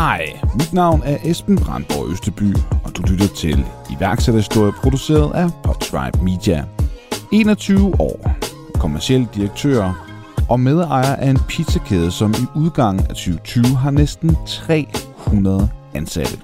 [0.00, 6.24] Hej, mit navn er Esben Brandborg Østeby, og du lytter til iværksætterhistorie produceret af Podtribe
[6.24, 6.64] Media.
[7.32, 8.34] 21 år,
[8.74, 10.06] kommersiel direktør
[10.48, 16.38] og medejer af en pizzakæde, som i udgangen af 2020 har næsten 300 ansatte.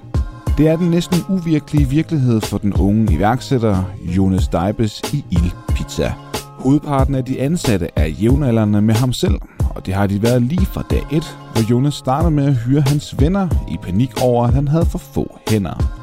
[0.57, 6.13] Det er den næsten uvirkelige virkelighed for den unge iværksætter Jonas Deibes i Il Pizza.
[6.43, 9.35] Hovedparten af de ansatte er jævnaldrende med ham selv,
[9.77, 12.81] og det har de været lige fra dag 1, hvor Jonas startede med at hyre
[12.81, 15.93] hans venner i panik over, at han havde for få hænder.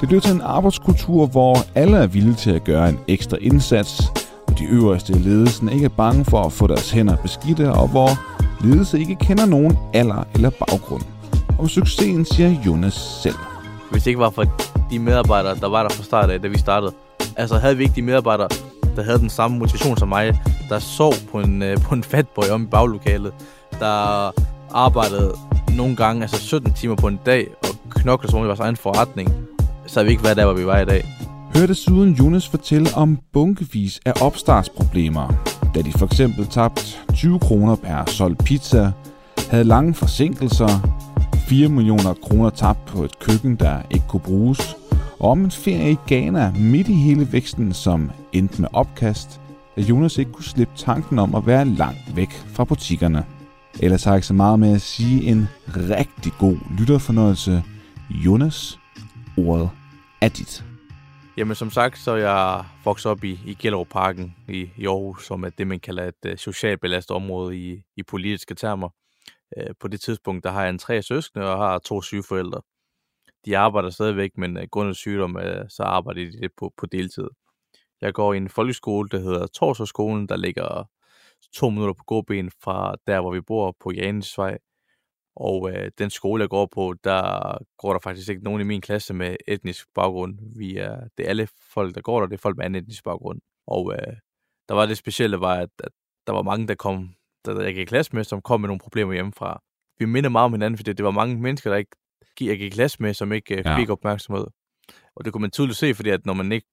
[0.00, 4.02] Det blev til en arbejdskultur, hvor alle er villige til at gøre en ekstra indsats,
[4.46, 7.88] hvor de øverste i ledelsen ikke er bange for at få deres hænder beskidte, og
[7.88, 8.08] hvor
[8.64, 11.02] ledelse ikke kender nogen alder eller baggrund.
[11.58, 13.36] Om succesen siger Jonas selv.
[13.90, 14.44] Hvis det ikke var for
[14.90, 16.92] de medarbejdere, der var der fra start af, da vi startede.
[17.36, 18.48] Altså havde vi ikke de medarbejdere,
[18.96, 22.44] der havde den samme motivation som mig, der sov på en, øh, på en fatboy
[22.50, 23.32] om i baglokalet,
[23.80, 24.32] der
[24.74, 25.34] arbejdede
[25.76, 28.60] nogle gange, altså 17 timer på en dag, og knoklede som om det var vores
[28.60, 29.32] egen forretning,
[29.86, 31.04] så havde vi ikke været der, hvor vi var i dag.
[31.56, 35.32] Hør desuden Jonas fortælle om bunkevis af opstartsproblemer,
[35.74, 36.82] da de for eksempel tabte
[37.14, 38.90] 20 kroner per solgt pizza,
[39.50, 40.68] havde lange forsinkelser,
[41.48, 44.76] 4 millioner kroner tabt på et køkken, der ikke kunne bruges,
[45.20, 49.40] og om en ferie i Ghana midt i hele væksten, som endte med opkast,
[49.76, 53.26] da Jonas ikke kunne slippe tanken om at være langt væk fra butikkerne.
[53.82, 57.62] Ellers har jeg ikke så meget med at sige en rigtig god lytterfornøjelse.
[58.10, 58.78] Jonas,
[59.36, 59.70] ordet
[60.20, 60.64] er dit.
[61.36, 65.26] Jamen som sagt, så er jeg vokset op i, i Gellerup Parken i, i Aarhus,
[65.26, 68.88] som er det, man kalder et uh, socialt belastet område i, i politiske termer.
[69.56, 72.60] Uh, på det tidspunkt, der har jeg en tre søskende og har to syge forældre.
[73.44, 76.86] De arbejder stadigvæk, men øh, uh, grundet sygdom, øh, så arbejder de lidt på, på
[76.86, 77.28] deltid.
[78.00, 80.88] Jeg går i en folkeskole, der hedder Torsåskolen, der ligger
[81.52, 84.58] to minutter på gåben fra der, hvor vi bor på Janesvej.
[85.36, 88.80] Og øh, den skole, jeg går på, der går der faktisk ikke nogen i min
[88.80, 90.38] klasse med etnisk baggrund.
[90.58, 93.04] Vi er, det er alle folk, der går der, det er folk med anden etnisk
[93.04, 93.40] baggrund.
[93.66, 94.16] Og øh,
[94.68, 95.92] der var det specielle, var, at, at
[96.26, 98.80] der var mange, der kom, der jeg gik i klasse med, som kom med nogle
[98.80, 99.62] problemer hjemmefra.
[99.98, 101.96] Vi minder meget om hinanden, fordi det var mange mennesker, der ikke
[102.40, 103.92] jeg gik i klasse med, som ikke øh, fik ja.
[103.92, 104.46] opmærksomhed.
[105.16, 106.66] Og det kunne man tydeligt se, fordi at når man ikke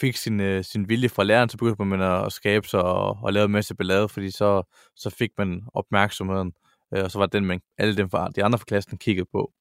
[0.00, 3.32] fik sin, øh, sin vilje fra læreren, så begyndte man at skabe sig og, og
[3.32, 4.62] lave en masse ballade, fordi så,
[4.96, 6.52] så fik man opmærksomheden,
[6.94, 9.26] øh, og så var det den, man, alle dem fra de andre fra klassen kiggede
[9.32, 9.52] på.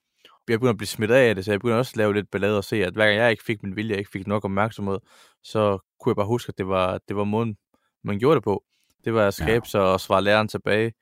[0.47, 2.57] Jeg begyndte at blive smidt af det, så jeg begyndte også at lave lidt ballade
[2.57, 4.99] og se, at hver gang jeg ikke fik min vilje, jeg ikke fik nok opmærksomhed,
[5.43, 7.55] så kunne jeg bare huske, at det var, det var måden,
[8.03, 8.63] man gjorde det på.
[9.05, 9.69] Det var at skabe ja.
[9.69, 10.93] sig og svare læreren tilbage,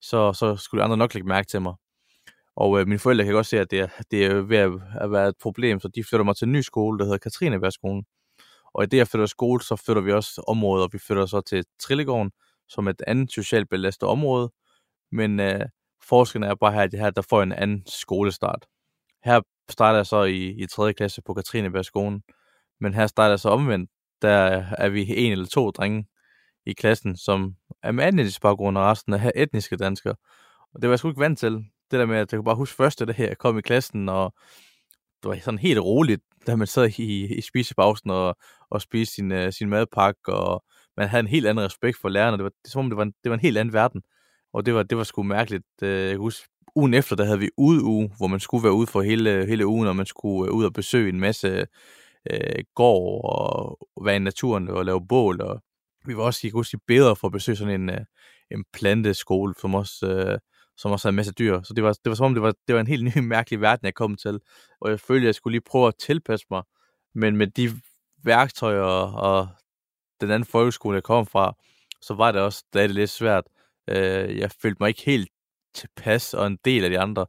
[0.00, 1.74] så, så skulle andre nok lægge mærke til mig.
[2.56, 5.10] Og øh, mine forældre kan godt se, at det er, det er ved at, at
[5.10, 8.04] være et problem, så de flytter mig til en ny skole, der hedder Katrinebergskolen.
[8.74, 10.88] Og i det jeg flytter skole, så flytter vi også områder.
[10.92, 12.30] Vi flytter så til Trillegården,
[12.68, 14.52] som er et andet socialt belastet område.
[15.12, 15.60] Men øh,
[16.08, 18.66] forskellen er bare her, at det her, der får en anden skolestart.
[19.24, 19.40] Her
[19.70, 20.92] starter jeg så i, i 3.
[20.94, 22.22] klasse på Katrinebergskolen.
[22.80, 23.90] Men her starter jeg så omvendt.
[24.22, 26.06] Der er vi en eller to drenge
[26.66, 30.14] i klassen, som er med anden etnisk baggrund, og resten er etniske danskere.
[30.74, 31.64] Og det var jeg sgu ikke vant til.
[31.94, 34.08] Det der med, at jeg kunne bare huske første det her, jeg kom i klassen,
[34.08, 34.34] og
[35.22, 38.36] det var sådan helt roligt, da man sad i, i spisepausen og,
[38.70, 40.64] og spiste sin, uh, sin madpakke, og
[40.96, 42.36] man havde en helt anden respekt for lærerne.
[42.36, 44.02] Det var, det, som om det var, en, det var en helt anden verden.
[44.52, 45.64] Og det var, det var sgu mærkeligt.
[45.82, 48.86] Uh, jeg kan huske, ugen efter, der havde vi ude hvor man skulle være ude
[48.86, 51.66] for hele, hele ugen, og man skulle øh, ud og besøge en masse
[52.30, 55.40] øh, gård og være i naturen og lave bål.
[55.40, 55.62] Og
[56.06, 57.90] vi var også, i huske, bedre for at besøge sådan en,
[58.50, 60.38] en planteskole, som også, øh,
[60.76, 61.62] som også havde en masse dyr.
[61.62, 63.60] Så det var, det var som om, det var, det var en helt ny mærkelig
[63.60, 64.40] verden, jeg kom til.
[64.80, 66.62] Og jeg følte, jeg skulle lige prøve at tilpasse mig.
[67.14, 67.70] Men med de
[68.24, 68.82] værktøjer
[69.12, 69.48] og
[70.20, 71.54] den anden folkeskole, jeg kom fra,
[72.02, 73.44] så var det også stadig lidt svært.
[73.88, 75.28] Øh, jeg følte mig ikke helt
[75.74, 77.26] tilpas og en del af de andre.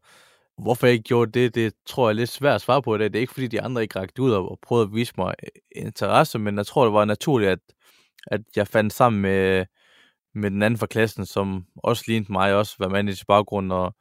[0.57, 3.13] Hvorfor jeg ikke gjorde det, det tror jeg er lidt svært at svare på det.
[3.13, 5.33] Det er ikke fordi de andre ikke rakte ud og prøvede at vise mig
[5.75, 7.59] interesse, men jeg tror, det var naturligt, at,
[8.27, 9.65] at jeg fandt sammen med,
[10.35, 13.95] med den anden fra klassen, som også lignede mig, også var mand i baggrund, og,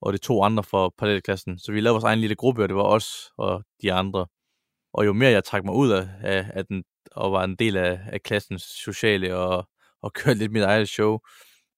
[0.00, 1.58] og de to andre fra parallelklassen.
[1.58, 4.26] Så vi lavede vores egen lille gruppe, og det var os og de andre.
[4.92, 7.76] Og jo mere jeg trak mig ud af, af, af den, og var en del
[7.76, 9.68] af, af klassens sociale og,
[10.02, 11.18] og kørte lidt mit eget show,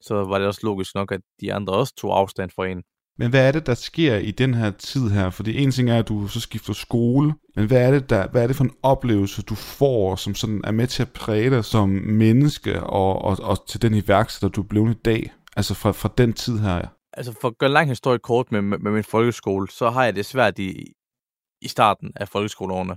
[0.00, 2.82] så var det også logisk nok, at de andre også tog afstand fra en.
[3.18, 5.30] Men hvad er det, der sker i den her tid her?
[5.30, 8.42] Fordi en ting er, at du så skifter skole, men hvad er det, der, hvad
[8.42, 11.64] er det for en oplevelse, du får, som sådan er med til at præge dig
[11.64, 15.32] som menneske, og, og, og til den iværksætter, du er blevet i dag?
[15.56, 16.88] Altså fra, fra den tid her.
[17.12, 20.04] Altså for at gøre en lang historie kort med, med, med min folkeskole, så har
[20.04, 20.92] jeg det svært i,
[21.60, 22.96] i starten af folkeskoleårene.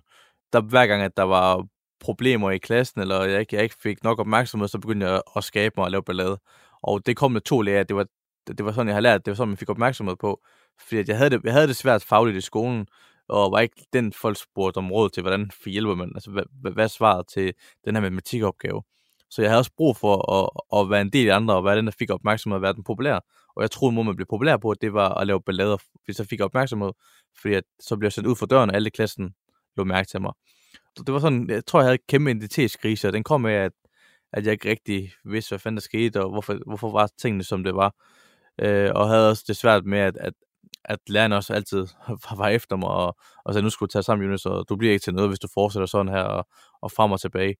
[0.53, 1.65] Der hver gang, at der var
[1.99, 5.43] problemer i klassen, eller jeg ikke, jeg ikke fik nok opmærksomhed, så begyndte jeg at
[5.43, 6.37] skabe mig og lave ballade.
[6.83, 7.83] Og det kom med to lærer.
[7.83, 8.05] det var,
[8.47, 10.41] det var sådan, jeg har lært, det var sådan, man fik opmærksomhed på.
[10.79, 12.87] Fordi jeg havde, det, jeg havde det svært fagligt i skolen,
[13.27, 16.71] og var ikke den folk spurgte om råd til, hvordan hjælper man, altså hvad, hvad,
[16.71, 17.53] hvad svaret til
[17.85, 18.83] den her matematikopgave.
[19.29, 21.77] Så jeg havde også brug for at, at være en del af andre, og være
[21.77, 23.19] den, der fik opmærksomhed og være den populær.
[23.55, 26.19] Og jeg troede, at man blev populær på, at det var at lave ballader, hvis
[26.19, 26.91] jeg fik opmærksomhed.
[27.41, 29.35] Fordi at, så blev jeg sendt ud for døren, og alle i klassen
[29.77, 30.33] lå mærke til mig.
[30.97, 33.53] Så det var sådan, jeg tror, jeg havde en kæmpe identitetskrise, og den kom med,
[33.53, 33.71] at
[34.35, 37.63] at jeg ikke rigtig vidste, hvad fanden der skete, og hvorfor, hvorfor var tingene, som
[37.63, 37.95] det var.
[38.61, 40.33] Øh, og havde også det svært med, at, at,
[40.85, 41.87] at læreren også altid
[42.37, 43.15] var efter mig, og,
[43.45, 45.47] og så nu skulle tage sammen, Jonas, og du bliver ikke til noget, hvis du
[45.53, 46.47] fortsætter sådan her, og,
[46.81, 47.55] og frem og tilbage.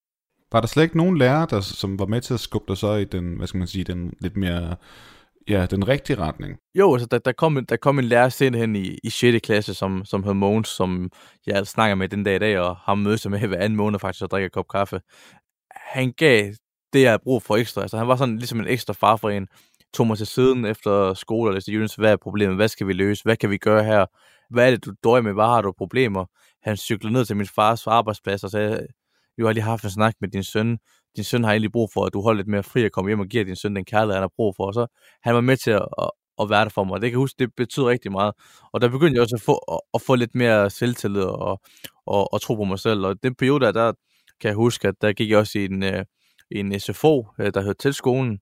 [0.52, 2.94] Var der slet ikke nogen lærer, der, som var med til at skubbe dig så
[2.94, 4.76] i den, hvad skal man sige, den lidt mere
[5.50, 6.58] ja, den rigtige retning.
[6.76, 9.40] Jo, altså der, der, kom, en, der kom en lærer senere hen i, i 6.
[9.44, 11.12] klasse, som, som hed Mogens, som
[11.48, 14.24] jeg snakker med den dag i dag, og har mødt med hver anden måned faktisk
[14.24, 15.02] og drikker en kop kaffe.
[15.72, 16.52] Han gav
[16.94, 17.82] det, jeg har brug for ekstra.
[17.82, 19.48] Altså, han var sådan ligesom en ekstra far for en.
[19.96, 22.56] Tog mig til siden efter skole og læste Jonas, hvad er problemet?
[22.56, 23.24] Hvad skal vi løse?
[23.24, 24.06] Hvad kan vi gøre her?
[24.50, 25.34] Hvad er det, du døjer med?
[25.34, 26.26] Hvad har du problemer?
[26.64, 28.88] Han cyklede ned til min fars arbejdsplads og sagde,
[29.40, 30.78] du har lige haft en snak med din søn.
[31.16, 33.20] Din søn har egentlig brug for, at du holder lidt mere fri og kommer hjem
[33.20, 34.66] og giver din søn den kærlighed, han har brug for.
[34.66, 34.88] Og så
[35.24, 36.10] han var med til at, at,
[36.42, 36.94] at være der for mig.
[36.96, 38.34] Det kan jeg huske, det betyder rigtig meget.
[38.74, 41.62] Og der begyndte jeg også at få, at, at få lidt mere selvtillid og,
[42.06, 43.06] og, og tro på mig selv.
[43.06, 43.94] Og den periode der, der
[44.42, 46.06] kan jeg huske, at der gik jeg også i en, øh,
[46.52, 48.40] en SFO, øh, der hørte til skolen,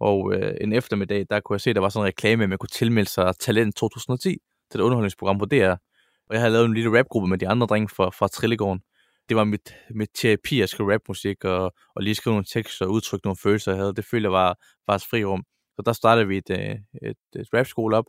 [0.00, 2.48] og øh, en eftermiddag, der kunne jeg se, at der var sådan en reklame, at
[2.48, 4.38] man kunne tilmelde sig Talent 2010
[4.70, 5.74] til et underholdningsprogram på DR.
[6.28, 8.80] Og jeg havde lavet en lille rapgruppe med de andre drenge fra, fra Trillegården.
[9.28, 12.92] Det var mit, mit terapi at skrive rapmusik og, og lige skrive nogle tekster og
[12.92, 13.94] udtrykke nogle følelser, jeg havde.
[13.94, 15.44] Det følte jeg var, var et frirum.
[15.76, 18.04] Så der startede vi et, et, et, et rapskole op.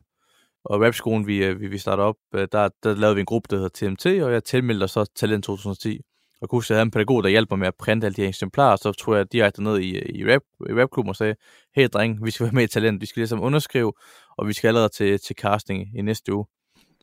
[0.65, 3.47] Og rapskolen, vi, øh, vi, vi startede op, øh, der, der lavede vi en gruppe,
[3.49, 6.01] der hedder TMT, og jeg tilmeldte så Talent 2010.
[6.41, 8.29] Og kunne jeg havde en pædagog, der hjalp mig med at printe alle de her
[8.29, 11.35] eksemplarer, så tror jeg direkte ned i, øh, i, rap, i rapklubben og sagde,
[11.75, 13.93] hey dreng, vi skal være med i Talent, vi skal ligesom underskrive,
[14.37, 16.45] og vi skal allerede til, til casting i næste uge.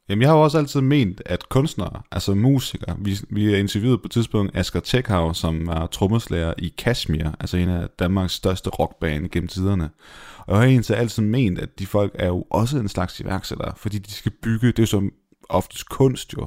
[0.08, 4.02] Jamen, jeg har jo også altid ment, at kunstnere, altså musikere, vi, vi har interviewet
[4.02, 8.70] på et tidspunkt Asger Tekhav, som er trommeslager i Kashmir, altså en af Danmarks største
[8.70, 9.90] rockband gennem tiderne.
[10.38, 13.72] Og jeg har egentlig altid ment, at de folk er jo også en slags iværksættere,
[13.76, 15.12] fordi de skal bygge, det er jo som
[15.48, 16.46] oftest kunst jo,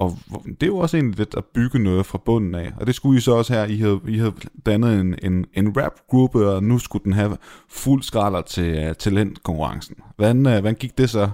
[0.00, 2.72] og det er jo også egentlig lidt at bygge noget fra bunden af.
[2.76, 3.64] Og det skulle I så også her.
[3.64, 4.34] I havde, I havde
[4.66, 7.36] dannet en, en, en rap-gruppe, og nu skulle den have
[7.68, 9.96] fuld skralder til uh, talentkonkurrencen.
[10.16, 11.30] Hvordan, uh, hvordan gik det så?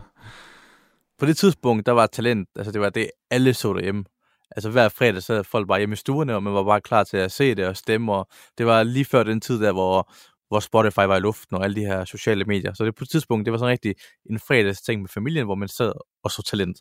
[1.19, 4.05] På det tidspunkt, der var talent, altså det var det, alle så derhjemme.
[4.51, 7.17] Altså hver fredag sad folk bare hjemme i stuerne, og man var bare klar til
[7.17, 8.13] at se det og stemme.
[8.13, 10.13] Og det var lige før den tid der, hvor,
[10.49, 12.75] hvor Spotify var i luften og alle de her sociale medier.
[12.75, 13.95] Så det på et tidspunkt, det var sådan rigtig
[14.31, 15.93] en fredags ting med familien, hvor man sad
[16.25, 16.77] og så talent.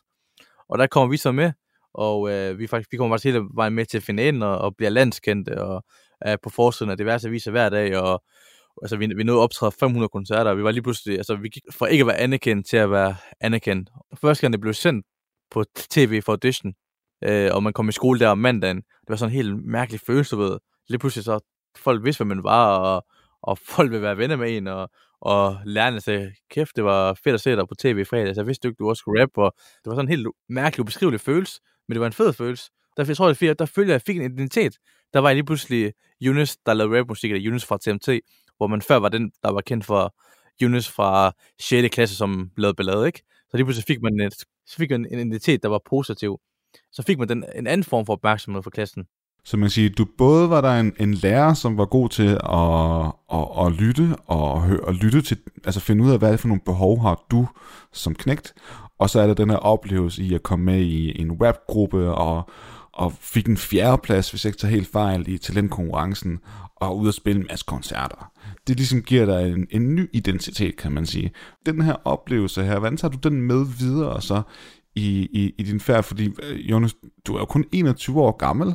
[0.68, 1.52] Og der kommer vi så med,
[1.96, 4.90] og øh, vi, faktisk, vi kommer faktisk hele vejen med til finalen og, og bliver
[4.90, 5.84] landskendte og
[6.20, 8.22] er på forsiden af diverse aviser hver dag, og
[8.82, 11.62] altså, vi, vi nåede optræde 500 koncerter, og vi var lige pludselig, altså vi gik
[11.72, 13.90] fra ikke at være anerkendt til at være anerkendt.
[14.20, 15.06] Første gang det blev sendt
[15.50, 16.74] på tv for audition,
[17.24, 20.00] øh, og man kom i skole der om mandagen, det var sådan en helt mærkelig
[20.06, 20.58] følelse, ved.
[20.88, 21.38] Lige pludselig så
[21.76, 23.06] folk vidste, hvad man var, og,
[23.42, 27.34] og folk ville være venner med en, og, og lærerne sagde, kæft, det var fedt
[27.34, 29.30] at se dig på tv i fredag, så jeg vidste ikke, du også skulle rap,
[29.34, 32.70] og det var sådan en helt mærkelig, ubeskrivelig følelse, men det var en fed følelse.
[32.96, 34.78] Der, jeg tror, det der følte jeg, at jeg fik en identitet.
[35.14, 38.08] Der var jeg lige pludselig Yunus, der lavede rapmusik, eller Yunus fra TMT,
[38.56, 40.14] hvor man før var den, der var kendt for
[40.62, 41.94] Yunus fra 6.
[41.94, 43.22] klasse, som lavede ballade, ikke?
[43.50, 44.34] Så lige pludselig fik man, et,
[44.66, 46.38] så fik man en identitet, der var positiv.
[46.92, 49.04] Så fik man den, en anden form for opmærksomhed for klassen.
[49.44, 53.12] Så man siger, du både var der en, en lærer, som var god til at,
[53.38, 56.62] at, at lytte og, høre, lytte til, altså finde ud af, hvad det for nogle
[56.64, 57.48] behov har du
[57.92, 58.54] som knægt,
[58.98, 62.50] og så er der den her oplevelse i at komme med i en rapgruppe og,
[62.92, 66.38] og fik en fjerdeplads, hvis jeg ikke tager helt fejl, i talentkonkurrencen,
[66.76, 68.32] og ud og spille en masse koncerter.
[68.66, 71.32] Det ligesom giver dig en, en ny identitet, kan man sige.
[71.66, 74.42] Den her oplevelse her, hvordan tager du den med videre så
[74.94, 76.04] i, i, i din færd?
[76.04, 76.94] Fordi, øh, Jonas,
[77.26, 78.74] du er jo kun 21 år gammel,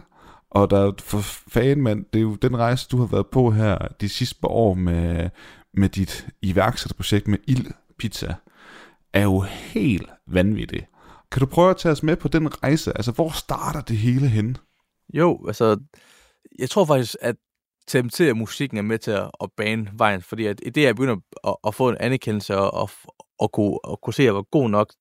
[0.49, 3.77] og der for fan, mand, det er jo den rejse, du har været på her
[4.01, 5.29] de sidste par år med,
[5.73, 7.65] med dit iværksætterprojekt med Ild
[7.99, 8.35] Pizza,
[9.13, 10.85] er jo helt vanvittigt.
[11.31, 12.97] Kan du prøve at tage os med på den rejse?
[12.97, 14.57] Altså, hvor starter det hele hen?
[15.13, 15.79] Jo, altså,
[16.59, 17.35] jeg tror faktisk, at
[17.87, 21.15] TMT og musikken er med til at, at bane vejen, fordi at det, jeg begynder
[21.43, 22.89] at, at få en anerkendelse og, og,
[23.39, 24.93] og, kunne, og kunne se, at jeg var god nok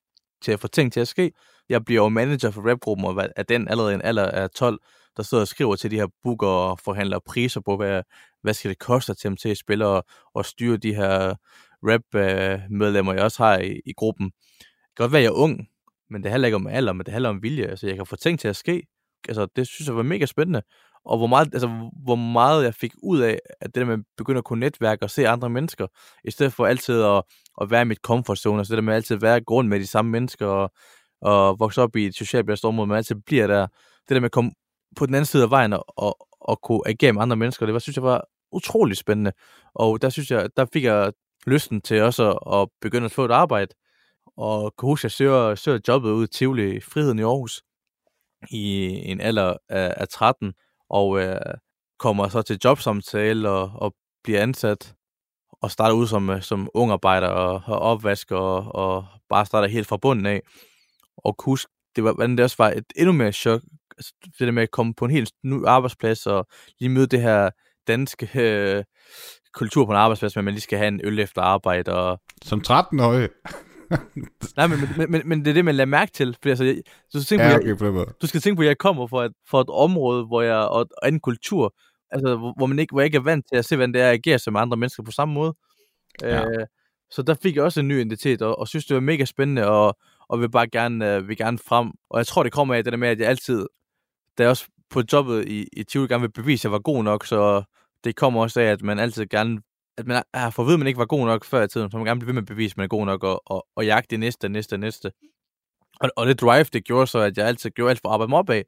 [0.43, 1.33] til at få ting til at ske.
[1.69, 4.79] Jeg bliver jo manager for rapgruppen, og er den allerede en alder af 12,
[5.17, 8.03] der sidder og skriver til de her booker og forhandler priser på, hvad,
[8.43, 11.35] hvad skal det koste til at spille og, og styre de her
[11.83, 14.27] rap-medlemmer, jeg også har i, i gruppen.
[14.59, 15.69] Det kan godt være, at jeg er ung,
[16.11, 17.65] men det handler ikke om alder, men det handler om vilje.
[17.65, 18.83] Altså, jeg kan få ting til at ske.
[19.29, 20.63] Altså, det synes jeg var mega spændende.
[21.05, 24.01] Og hvor meget, altså, hvor meget jeg fik ud af, at det der med at
[24.17, 25.87] begynde at kunne netværke og se andre mennesker,
[26.25, 27.23] i stedet for altid at,
[27.61, 29.81] at være i mit comfort zone, altså det der med altid at være grund med
[29.81, 30.73] de samme mennesker, og,
[31.21, 33.67] og vokse op i et socialt belastet område, man altid bliver der.
[34.09, 34.53] Det der med at komme
[34.97, 37.73] på den anden side af vejen og, og, og kunne agere med andre mennesker, det
[37.73, 39.33] var, synes jeg var utrolig spændende.
[39.75, 41.13] Og der synes jeg, der fik jeg
[41.47, 43.75] lysten til også at, at begynde at få et arbejde.
[44.37, 47.63] Og kan huske, at jeg søger, søger jobbet ud i Tivoli Friheden i Aarhus
[48.51, 50.53] i en alder af, af 13,
[50.91, 51.55] og øh,
[51.99, 53.95] kommer så til jobsamtale og, og
[54.25, 54.95] bliver ansat
[55.63, 59.69] og starter ud som, øh, som ung arbejder og, og opvasker og, og bare starter
[59.69, 60.41] helt fra bunden af.
[61.17, 63.63] Og husk, det var, det også var et endnu mere chok,
[63.97, 66.47] altså, det der med at komme på en helt ny arbejdsplads og
[66.79, 67.51] lige møde det her
[67.87, 68.85] danske øh,
[69.55, 71.93] kultur på en arbejdsplads, men man lige skal have en øl efter arbejde.
[71.93, 72.21] Og...
[72.43, 73.29] Som 13-årig?
[74.57, 76.35] Nej, men, men, men, men det er det, man lader mærke til.
[76.35, 76.77] Fordi, altså, jeg,
[77.15, 79.25] du, skal tænke ja, okay, på, jeg, du skal tænke på, at jeg kommer fra
[79.25, 81.75] et, fra et område, hvor jeg, og, og en kultur,
[82.11, 84.03] altså, hvor, hvor, man ikke, hvor jeg ikke er vant til at se, hvordan det
[84.03, 85.55] er at agere som andre mennesker på samme måde.
[86.23, 86.45] Ja.
[86.45, 86.67] Øh,
[87.11, 89.67] så der fik jeg også en ny identitet, og, og synes, det var mega spændende,
[89.67, 91.91] og, og vil bare gerne, øh, vil gerne frem.
[92.11, 93.67] Og jeg tror, det kommer af det der med, at jeg altid,
[94.39, 97.05] da jeg også på jobbet i, i Tivoli gerne vil bevise, at jeg var god
[97.05, 97.63] nok, så
[98.05, 99.61] det kommer også af, at man altid gerne
[99.99, 101.97] at man har fået at at man ikke var god nok før i tiden, så
[101.97, 103.87] man gerne bliver ved med at bevise, at man er god nok, og, og, og
[103.87, 105.13] jagte det næste, næste, næste.
[106.01, 108.31] Og, og det drive, det gjorde så, at jeg altid gjorde alt for at arbejde
[108.31, 108.65] mig op af.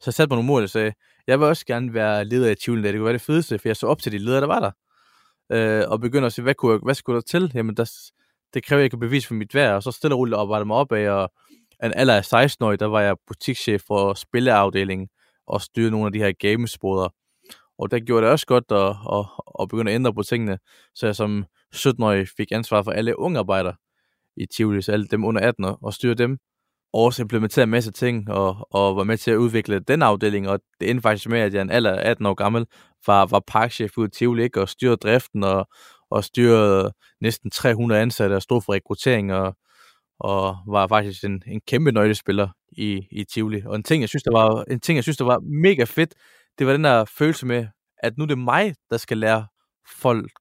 [0.00, 0.92] Så jeg satte mig nogle mål og sagde,
[1.26, 3.76] jeg vil også gerne være leder i Tivoli, det kunne være det fedeste, for jeg
[3.76, 4.70] så op til de ledere, der var der.
[5.52, 7.52] Øh, og begynder at sige, hvad, kunne jeg, hvad skulle der til?
[7.54, 7.90] Jamen, der,
[8.54, 10.64] det kræver, at jeg kan bevise for mit værd, og så stille og roligt arbejde
[10.64, 11.32] mig op af, og
[11.84, 15.08] en alder af 16 år, der var jeg butikschef for spilleafdelingen,
[15.46, 17.08] og styre nogle af de her gamesboder.
[17.78, 19.26] Og der gjorde det også godt at, at,
[19.60, 20.58] at begynde at ændre på tingene,
[20.94, 23.74] så jeg som 17-årig fik ansvar for alle unge arbejdere
[24.36, 26.38] i Tivoli, så alle dem under 18 år, og styre dem.
[26.92, 30.48] Og også implementere en masse ting, og, og var med til at udvikle den afdeling,
[30.48, 32.66] og det endte faktisk med, at jeg en alder 18 år gammel
[33.06, 34.60] var, var parkchef ude i Tivoli, ikke?
[34.60, 35.68] og styrede driften, og,
[36.10, 39.56] og styrede næsten 300 ansatte, og stod for rekruttering, og,
[40.20, 43.62] og var faktisk en, en kæmpe nøglespiller i, i Tivoli.
[43.66, 46.14] Og en ting, jeg synes, der var, en ting, jeg synes, der var mega fedt,
[46.58, 47.66] det var den der følelse med,
[47.98, 49.46] at nu er det mig, der skal lære
[50.02, 50.32] folk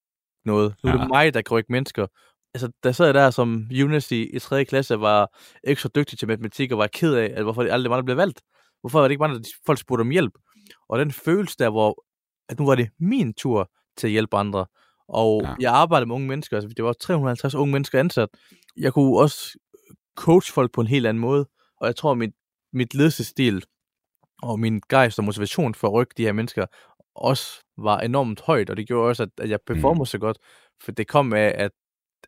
[0.45, 0.75] noget.
[0.83, 1.01] Nu er ja.
[1.01, 2.07] det mig, der kan rykke mennesker.
[2.53, 4.65] Altså, der sad jeg der som Jonas i, i 3.
[4.65, 7.89] klasse, var ikke så dygtig til matematik, og var ked af, at hvorfor det aldrig
[7.89, 8.41] var, der blev valgt.
[8.81, 10.33] Hvorfor var det ikke bare, at folk spurgte om hjælp?
[10.89, 12.05] Og den følelse der, hvor
[12.49, 14.65] at nu var det min tur til at hjælpe andre.
[15.07, 15.55] Og ja.
[15.59, 18.29] jeg arbejdede med unge mennesker, altså det var 350 unge mennesker ansat.
[18.77, 19.59] Jeg kunne også
[20.17, 21.47] coach folk på en helt anden måde.
[21.81, 22.33] Og jeg tror, at mit,
[22.73, 23.63] mit ledelsesstil
[24.41, 26.65] og min gejst og motivation for at rykke de her mennesker
[27.15, 30.05] også var enormt højt, og det gjorde også, at, jeg performede mm.
[30.05, 30.37] så godt,
[30.83, 31.71] for det kom af, at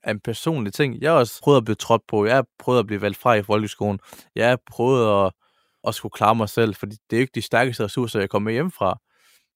[0.04, 1.02] af en personlig ting.
[1.02, 3.34] Jeg har også prøvet at blive trådt på, jeg har prøvet at blive valgt fra
[3.34, 4.00] i folkeskolen,
[4.36, 5.32] jeg har prøvet at,
[5.88, 8.52] at skulle klare mig selv, fordi det er jo ikke de stærkeste ressourcer, jeg kommer
[8.52, 9.00] hjem fra.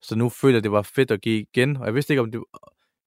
[0.02, 2.20] Så nu føler jeg, at det var fedt at give igen, og jeg vidste ikke,
[2.20, 2.42] om det,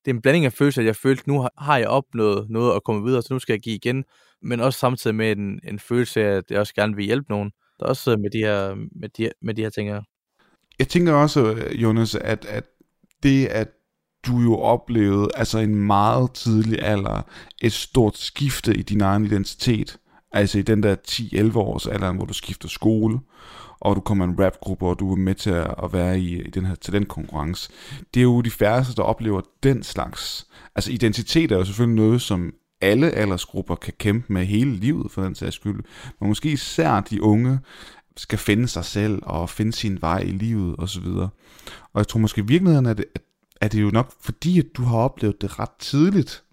[0.06, 2.76] det er en blanding af følelser, at jeg følte, at nu har jeg opnået noget
[2.76, 4.06] at komme videre, så nu skal jeg give igen,
[4.42, 7.52] men også samtidig med en, en følelse af, at jeg også gerne vil hjælpe nogen.
[7.80, 10.02] Der også øh, med de her, med de, med de her ting her.
[10.80, 12.64] Jeg tænker også, øh, Jonas, at, at
[13.24, 13.68] det, at
[14.28, 17.22] du jo oplevede, altså en meget tidlig alder,
[17.62, 19.98] et stort skifte i din egen identitet,
[20.36, 23.20] Altså i den der 10-11 års alder, hvor du skifter skole,
[23.80, 26.50] og du kommer i en rapgruppe, og du er med til at være i, i
[26.50, 27.70] den her talentkonkurrence.
[28.14, 30.48] Det er jo de færreste, der oplever den slags.
[30.76, 35.22] Altså identitet er jo selvfølgelig noget, som alle aldersgrupper kan kæmpe med hele livet, for
[35.22, 35.84] den sags skyld.
[36.20, 37.60] Men måske især de unge
[38.18, 41.08] skal finde sig selv og finde sin vej i livet osv.
[41.94, 43.06] Og jeg tror måske i virkeligheden, at det,
[43.62, 46.44] er det jo nok fordi, at du har oplevet det ret tidligt,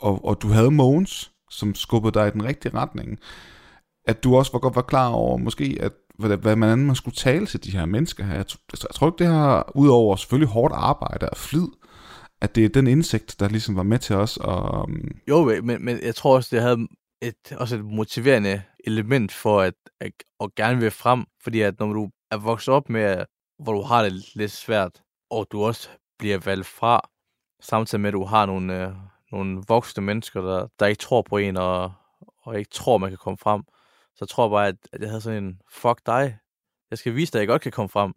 [0.00, 3.18] og, og du havde Mogens, som skubbede dig i den rigtige retning,
[4.06, 7.14] at du også var godt var klar over måske, at hvad, hvad man man skulle
[7.14, 8.34] tale til de her mennesker her.
[8.34, 11.66] Jeg, jeg tror ikke, det har, udover selvfølgelig hårdt arbejde og flid,
[12.40, 14.36] at det er den indsigt, der ligesom var med til os.
[14.36, 15.10] Og, um...
[15.28, 16.88] Jo, men, men jeg tror også, det havde
[17.22, 21.92] et, også et motiverende element for at, at, at gerne vil frem, fordi at når
[21.92, 23.24] du er vokset op med,
[23.58, 25.88] hvor du har det lidt svært, og du også
[26.18, 27.08] bliver valgt fra,
[27.60, 28.94] samtidig med, at du har nogle, øh,
[29.32, 31.92] nogle voksne mennesker, der, der ikke tror på en, og,
[32.42, 33.62] og ikke tror, man kan komme frem,
[34.14, 36.38] så tror jeg bare, at, at jeg havde sådan en, fuck dig,
[36.90, 38.12] jeg skal vise dig, at jeg godt kan komme frem.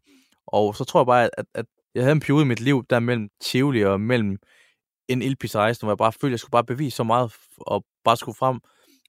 [0.48, 1.66] Og så tror jeg bare, at, at
[1.96, 4.38] jeg havde en periode i mit liv, der mellem Tivoli og mellem
[5.08, 8.18] en ildpisrejse, hvor jeg bare følte, at jeg skulle bare bevise så meget, og bare
[8.18, 8.60] skulle frem.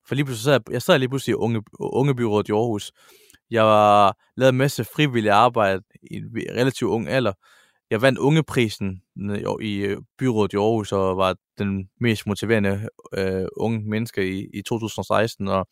[0.08, 2.92] For lige pludselig sad jeg, jeg sad lige pludselig i unge, ungebyrådet i Aarhus.
[3.50, 7.32] Jeg var lavede en masse frivillig arbejde i en relativt ung alder.
[7.90, 9.02] Jeg vandt ungeprisen
[9.60, 14.62] i øh, byrådet i Aarhus, og var den mest motiverende øh, unge menneske i, i
[14.62, 15.66] 2016, og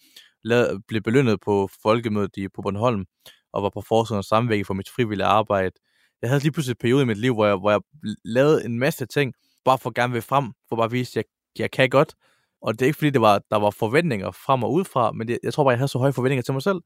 [0.45, 3.05] lavede, blev belønnet på folkemødet i, på Bornholm,
[3.53, 5.75] og var på forsiden af samvæg for mit frivillige arbejde.
[6.23, 7.81] Jeg havde lige pludselig en periode i mit liv, hvor jeg, hvor jeg
[8.25, 9.35] lavede en masse ting,
[9.65, 11.25] bare for at gerne vil frem, for bare at vise, at jeg,
[11.63, 12.15] jeg kan godt.
[12.63, 15.39] Og det er ikke fordi, det var, der var forventninger frem og udefra, men det,
[15.43, 16.81] jeg tror bare, jeg havde så høje forventninger til mig selv,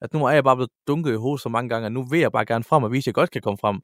[0.00, 2.20] at nu er jeg bare blevet dunket i hovedet så mange gange, at nu vil
[2.20, 3.80] jeg bare gerne frem og vise, at jeg godt kan komme frem.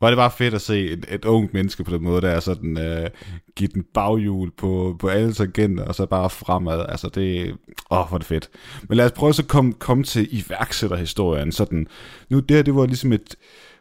[0.00, 2.40] Var det bare fedt at se et, et ungt menneske på den måde, der er
[2.40, 3.10] sådan, øh,
[3.56, 6.86] give den baghjul på, på alle tangenter, og så bare fremad.
[6.88, 7.50] Altså det,
[7.90, 8.50] åh, hvor er det fedt.
[8.88, 11.52] Men lad os prøve så at komme, komme til iværksætterhistorien.
[11.52, 11.86] Sådan,
[12.28, 13.36] nu det det var ligesom et,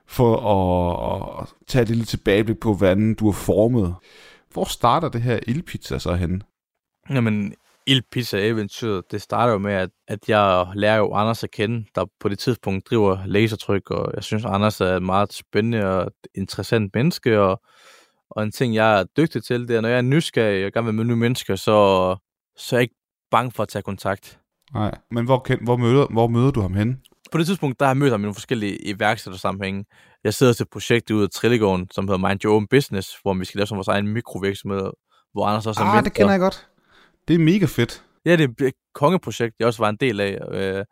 [0.07, 3.95] for at, at tage et lille tilbageblik på, hvordan du er formet.
[4.53, 6.41] Hvor starter det her ildpizza så henne?
[7.09, 7.53] Jamen,
[7.87, 12.29] ildpizza-eventyret, det starter jo med, at, at jeg lærer jo Anders at kende, der på
[12.29, 17.39] det tidspunkt driver lasertryk, og jeg synes, Anders er et meget spændende og interessant menneske,
[17.39, 17.61] og,
[18.29, 20.85] og en ting, jeg er dygtig til, det er, når jeg er nysgerrig og gerne
[20.85, 22.15] vil med nye mennesker, så,
[22.57, 22.95] så er jeg ikke
[23.31, 24.39] bange for at tage kontakt.
[24.73, 27.01] Nej, men hvor, hvor, møder, hvor møder du ham hen?
[27.33, 29.85] På det tidspunkt, der har jeg mødt ham i nogle forskellige iværksættersammenhænge.
[30.23, 33.33] Jeg sidder til et projekt ude af Trillegården, som hedder Mind Your Own Business, hvor
[33.33, 34.91] vi skal lave som vores egen mikrovirksomhed,
[35.33, 36.67] hvor Anders også er ah, det kender jeg godt.
[37.27, 38.03] Det er mega fedt.
[38.25, 40.85] Ja, det er et kongeprojekt, jeg også var en del af, øh,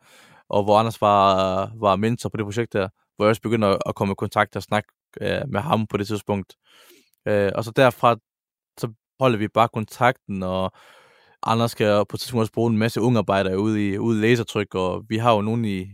[0.50, 3.78] og hvor Anders var, var mentor på det projekt der, hvor jeg også begyndte at,
[3.86, 4.90] at komme i kontakt og snakke
[5.22, 6.56] øh, med ham på det tidspunkt.
[7.28, 8.16] Øh, og så derfra,
[8.78, 10.72] så holder vi bare kontakten, og
[11.44, 15.04] Anders skal på tidspunkt også bruge en masse ungarbejdere ude i, ude i lasertryk, og
[15.10, 15.88] vi har jo nogen i,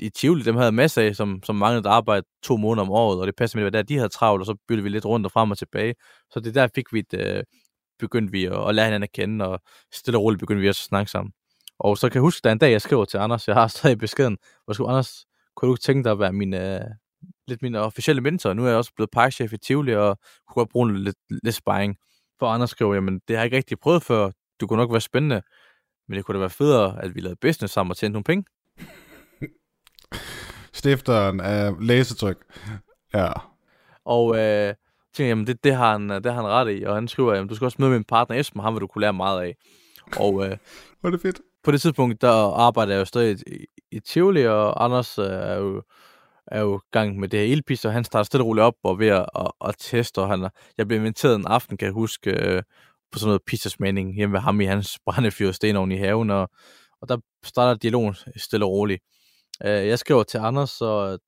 [0.00, 3.20] i Tivoli, dem havde masser af, som, som manglede at arbejde to måneder om året,
[3.20, 5.26] og det passer med, hvad der de havde travlt, og så byttede vi lidt rundt
[5.26, 5.94] og frem og tilbage.
[6.30, 7.42] Så det der fik vi et, øh,
[7.98, 9.60] begyndte vi at, at lære hinanden at kende, og
[9.92, 11.32] stille og roligt begyndte vi også at snakke sammen.
[11.78, 13.98] Og så kan jeg huske, der en dag, jeg skriver til Anders, jeg har stadig
[13.98, 15.24] beskeden, hvor skulle Anders,
[15.56, 16.80] kunne du tænke dig at være min, uh,
[17.48, 18.52] lidt min officielle mentor?
[18.52, 21.96] Nu er jeg også blevet parkchef i Tivoli, og kunne godt bruge lidt, lidt sparring.
[22.38, 25.00] For Anders skriver, jamen det har jeg ikke rigtig prøvet før, du kunne nok være
[25.00, 25.42] spændende,
[26.08, 28.44] men det kunne da være federe, at vi lavede business sammen og tjente nogle penge.
[30.72, 32.36] Stifteren af læsetryk.
[33.14, 33.32] Ja.
[34.04, 34.74] Og øh,
[35.14, 37.48] tænkte, jamen det, det, har han, det har han ret i, og han skriver, jamen
[37.48, 39.56] du skal også møde min partner Esben, ham vil du kunne lære meget af.
[40.16, 40.56] Og øh,
[41.02, 41.40] Var det fedt.
[41.64, 45.56] på det tidspunkt, der arbejder jeg jo stadig i, i Tivoli, og Anders øh, er
[45.56, 45.82] jo
[46.50, 48.98] er jo gang med det her ildpis, og han starter stille og roligt op og
[48.98, 52.30] ved at, at, at teste, og han, jeg blev inviteret en aften, kan jeg huske,
[52.30, 52.62] øh,
[53.12, 56.50] på sådan noget pizzasmagning hjemme ved ham i hans brændefyr stenovn i haven, og,
[57.00, 59.02] og der starter dialogen stille og roligt.
[59.64, 61.18] Øh, jeg skriver til Anders, så øh,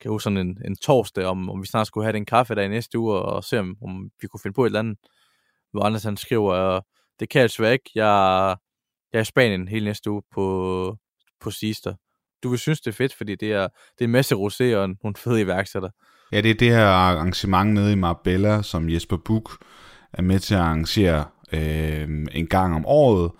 [0.00, 2.54] kan jeg huske sådan en, en torsdag, om, om vi snart skulle have den kaffe
[2.54, 4.98] der i næste uge, og se om, om vi kunne finde på et eller andet.
[5.72, 6.82] Hvor Anders han skriver, øh,
[7.20, 8.56] det kan jeg desværre ikke, jeg,
[9.12, 10.96] jeg er i Spanien hele næste uge på,
[11.40, 11.94] på Sister.
[12.42, 14.88] Du vil synes, det er fedt, fordi det er, det er en masse rosé og
[14.88, 15.90] nogle fede iværksætter.
[16.32, 19.54] Ja, det er det her arrangement nede i Marbella, som Jesper Buch
[20.12, 23.30] er med til at arrangere øh, en gang om året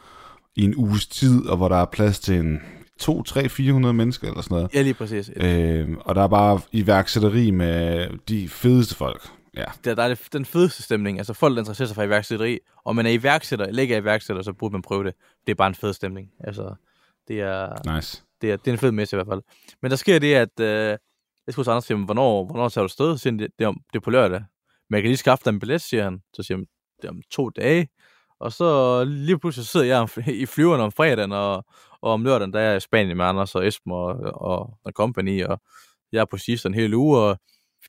[0.57, 2.61] i en uges tid, og hvor der er plads til en
[2.99, 4.75] 2, 3, 400 mennesker eller sådan noget.
[4.75, 5.31] Ja, lige præcis.
[5.37, 9.29] Øh, og der er bare iværksætteri med de fedeste folk.
[9.57, 9.65] Ja.
[9.85, 11.19] Der, der er det, den fedeste stemning.
[11.19, 14.43] Altså folk, der interesserer sig for iværksætteri, og man er iværksætter, eller ikke er iværksætter,
[14.43, 15.15] så burde man prøve det.
[15.47, 16.29] Det er bare en fed stemning.
[16.41, 16.75] Altså,
[17.29, 18.23] det er, nice.
[18.41, 19.43] det er, det er en fed messe i hvert fald.
[19.83, 20.99] Men der sker det, at øh,
[21.47, 23.19] jeg skulle til Anders sige, hvornår, hvornår tager du sted?
[23.19, 24.43] Så det, det, det er på lørdag.
[24.91, 26.23] Men jeg kan lige skaffe dig en billet, siger han.
[26.35, 26.67] Så siger han,
[27.03, 27.89] det er om to dage.
[28.41, 30.09] Og så lige pludselig sidder jeg
[30.43, 31.65] i flyveren om fredagen, og,
[32.03, 34.93] og om lørdagen, der er jeg i Spanien med Anders og Esben og, og, og
[34.93, 35.61] company, og
[36.13, 37.39] jeg er på sidste en hel uge, og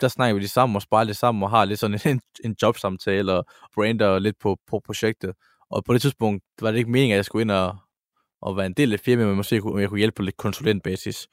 [0.02, 2.56] der snakker vi lige sammen og sparer lidt sammen og har lidt sådan en, en
[2.62, 5.34] jobsamtale og brander lidt på, på projektet.
[5.70, 7.78] Og på det tidspunkt var det ikke meningen, at jeg skulle ind og,
[8.42, 10.38] og være en del af firmaet, men måske jeg kunne, jeg kunne hjælpe på lidt
[10.38, 11.28] konsulentbasis.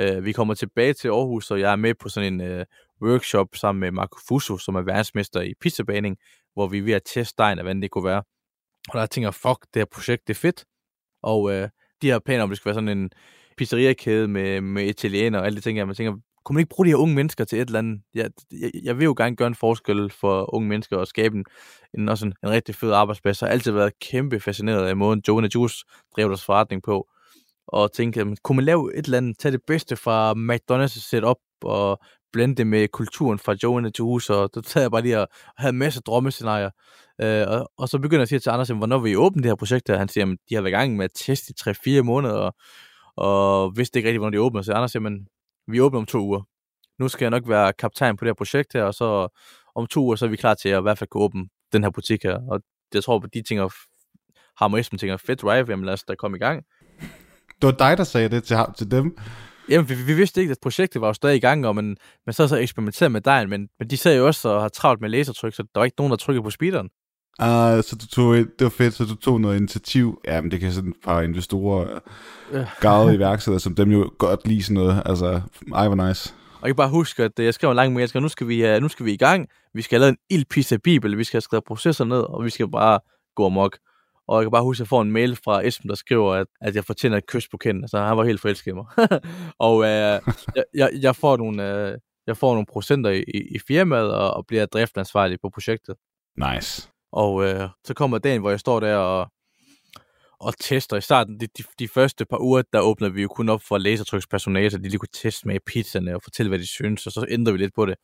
[0.00, 2.64] Uh, vi kommer tilbage til Aarhus, og jeg er med på sådan en uh,
[3.02, 6.16] workshop sammen med Marco Fuso, som er verdensmester i pizzabaning,
[6.54, 8.22] hvor vi er ved at teste dejen af, hvordan det kunne være.
[8.88, 10.64] Og der tænker jeg, fuck, det her projekt, det er fedt.
[11.22, 11.68] Og øh,
[12.02, 13.10] de her planer om, det skal være sådan en
[13.56, 16.86] pizzeriakæde med, med italiener og alle de ting, jeg man tænker, kunne man ikke bruge
[16.86, 18.02] de her unge mennesker til et eller andet?
[18.14, 21.44] Jeg, jeg, jeg vil jo gerne gøre en forskel for unge mennesker og skabe en,
[21.98, 23.42] en, også en, en rigtig fed arbejdsplads.
[23.42, 25.84] Jeg har altid været kæmpe fascineret af måden, Joe Juice
[26.16, 27.08] drev deres forretning på.
[27.66, 32.00] Og tænke, kunne man lave et eller andet, tage det bedste fra McDonald's setup og
[32.32, 35.28] blende det med kulturen fra Joe til hus, og så sad jeg bare lige og
[35.56, 36.70] havde en masse drømmescenarier.
[37.20, 39.50] Øh, og, og, så begynder jeg at sige til Anders, hvornår vil I åbne det
[39.50, 39.90] her projekt?
[39.90, 41.54] Og han siger, at de har været i gang med at teste
[41.86, 42.54] i 3-4 måneder, og,
[43.16, 44.62] og vidste ikke rigtig, hvornår de åbner.
[44.62, 45.26] Så Anders siger, men
[45.66, 46.42] vi åbner om to uger.
[46.98, 49.28] Nu skal jeg nok være kaptajn på det her projekt her, og så
[49.74, 51.82] om to uger, så er vi klar til at i hvert fald kunne åbne den
[51.82, 52.38] her butik her.
[52.50, 52.60] Og
[52.94, 53.68] jeg tror, at de tænker,
[54.56, 56.64] Ham og Esben tænker, fedt drive, jamen lad os da komme i gang.
[57.60, 59.16] Det var dig, der sagde det til, ham, til dem?
[59.68, 61.96] Jamen, vi, vi vidste ikke, at projektet var jo stadig i gang, og man,
[62.26, 65.00] man så så eksperimenteret med dejen, men, men de sad jo også og har travlt
[65.00, 66.88] med lasertryk, så der var ikke nogen, der trykkede på speederen.
[67.40, 67.46] Uh,
[67.82, 70.20] så du tog, det var fedt, så du tog noget initiativ.
[70.26, 71.98] Jamen, det kan sådan par investorer,
[72.52, 72.60] uh.
[72.80, 75.02] gavede iværksættere, som dem jo godt lide sådan noget.
[75.06, 75.40] Altså,
[75.74, 76.34] ej, hvor nice.
[76.60, 78.28] Og jeg kan bare huske, at øh, jeg skrev en lang mail, jeg skrev, nu
[78.28, 81.18] skal vi, uh, nu skal vi i gang, vi skal have lavet en ildpisse bibel,
[81.18, 83.00] vi skal have skrevet processer ned, og vi skal bare
[83.36, 83.78] gå amok.
[84.28, 86.46] Og jeg kan bare huske, at jeg får en mail fra Esben, der skriver, at,
[86.60, 87.88] at jeg fortjener et kys på kinden.
[87.88, 88.86] Så han var helt forelsket i mig.
[89.68, 94.14] og uh, jeg, jeg, jeg, får nogle, uh, jeg får nogle procenter i, i firmaet,
[94.14, 95.96] og, og bliver driftansvarlig på projektet.
[96.36, 96.92] Nice.
[97.12, 99.28] Og øh, så kommer dagen, hvor jeg står der og,
[100.40, 100.96] og tester.
[100.96, 103.78] I starten, de, de, de første par uger, der åbner vi jo kun op for
[103.78, 107.26] lasertrykspersonale, så de lige kunne teste med pizzerne og fortælle, hvad de synes, og så
[107.28, 107.94] ændrer vi lidt på det.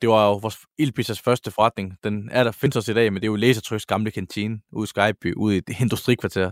[0.00, 1.96] Det var jo vores Ildpizzas første forretning.
[2.04, 4.84] Den er der, findes også i dag, men det er jo lasertryks gamle kantine ude
[4.84, 6.50] i Skype, ude i et industrikvarter.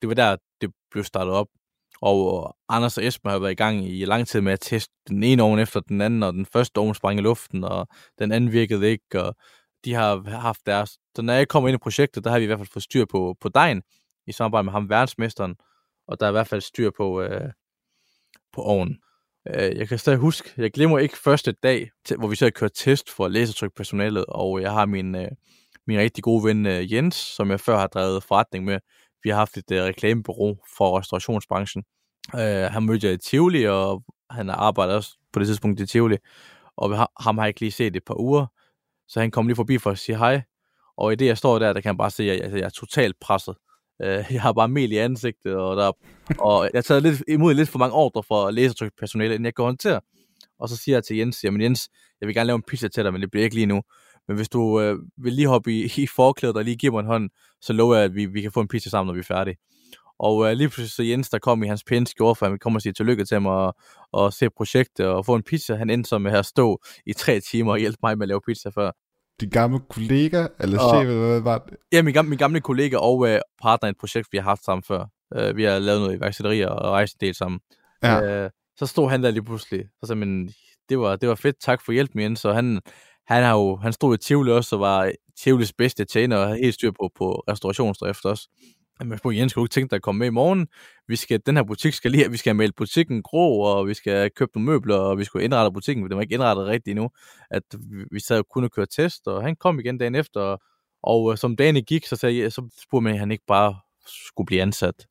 [0.00, 1.46] Det var der, det blev startet op.
[2.00, 4.94] Og øh, Anders og Esben har været i gang i lang tid med at teste
[5.08, 8.32] den ene ovn efter den anden, og den første ovn sprang i luften, og den
[8.32, 9.36] anden virkede ikke, og
[9.84, 10.90] de har haft deres...
[11.16, 13.04] Så når jeg kommer ind i projektet, der har vi i hvert fald fået styr
[13.04, 13.82] på, på dejen,
[14.26, 15.56] i samarbejde med ham, verdensmesteren,
[16.08, 17.50] og der er i hvert fald styr på, øh,
[18.52, 18.98] på ovnen.
[19.54, 22.70] Øh, jeg kan stadig huske, jeg glemmer ikke første dag, hvor vi så har kørt
[22.74, 25.28] test for læsertrykpersonalet, og jeg har min, øh,
[25.86, 28.78] min rigtig gode ven øh, Jens, som jeg før har drevet forretning med.
[29.22, 31.84] Vi har haft et øh, reklamebureau for restaurationsbranchen.
[32.34, 32.40] Øh,
[32.72, 36.16] han mødte jeg i Tivoli, og han arbejder også på det tidspunkt i Tivoli,
[36.76, 38.46] og ham har jeg ikke lige set et par uger.
[39.08, 40.42] Så han kom lige forbi for at sige hej.
[40.96, 42.68] Og i det, jeg står der, der kan jeg bare se, at jeg, jeg er
[42.68, 43.56] totalt presset.
[44.02, 45.92] Øh, jeg har bare mel i ansigtet, og, der,
[46.38, 49.64] og jeg har taget lidt, imod lidt for mange ordre fra lasertrykpersonale, inden jeg kan
[49.64, 50.00] håndtere.
[50.58, 51.88] Og så siger jeg til Jens, jamen Jens,
[52.20, 53.82] jeg vil gerne lave en pizza til dig, men det bliver ikke lige nu.
[54.28, 57.06] Men hvis du øh, vil lige hoppe i, i forklædet og lige give mig en
[57.06, 57.30] hånd,
[57.60, 59.56] så lover jeg, at vi, vi kan få en pizza sammen, når vi er færdige.
[60.18, 62.78] Og øh, lige pludselig så Jens, der kom i hans pæne skjorte, for han kommer
[62.78, 63.74] og sige tillykke til mig og,
[64.12, 65.74] og se projektet og få en pizza.
[65.74, 68.40] Han endte så med at stå i tre timer og hjælpe mig med at lave
[68.46, 68.90] pizza før
[69.40, 71.76] din gamle kollega, eller og, chef, eller hvad var det?
[71.92, 73.28] Ja, min gamle, min gamle kollega og uh,
[73.62, 75.06] partner i et projekt, vi har haft sammen før.
[75.36, 77.60] Uh, vi har lavet noget iværksætteri og rejst en del sammen.
[78.02, 78.44] Ja.
[78.44, 80.52] Uh, så stod han der lige pludselig, og så men
[80.88, 82.40] det var, det var fedt, tak for hjælpen, Jens.
[82.40, 82.80] Så han,
[83.26, 86.74] han, har jo, han stod i Tivoli også, og var Tivolis bedste tjener, og helt
[86.74, 88.48] styr på, på restaurationsdrift også.
[89.04, 90.68] Men på Jens, skulle du ikke tænke dig at komme med i morgen?
[91.08, 93.94] Vi skal, den her butik skal lige, vi skal have malet butikken grå, og vi
[93.94, 96.92] skal købe nogle møbler, og vi skulle indrette butikken, for den var ikke indrettet rigtigt
[96.92, 97.10] endnu.
[97.50, 97.62] At
[98.12, 100.60] vi sad og kunne køre test, og han kom igen dagen efter, og,
[101.02, 104.62] og som dagen gik, så, sagde, så spurgte man, at han ikke bare skulle blive
[104.62, 105.06] ansat.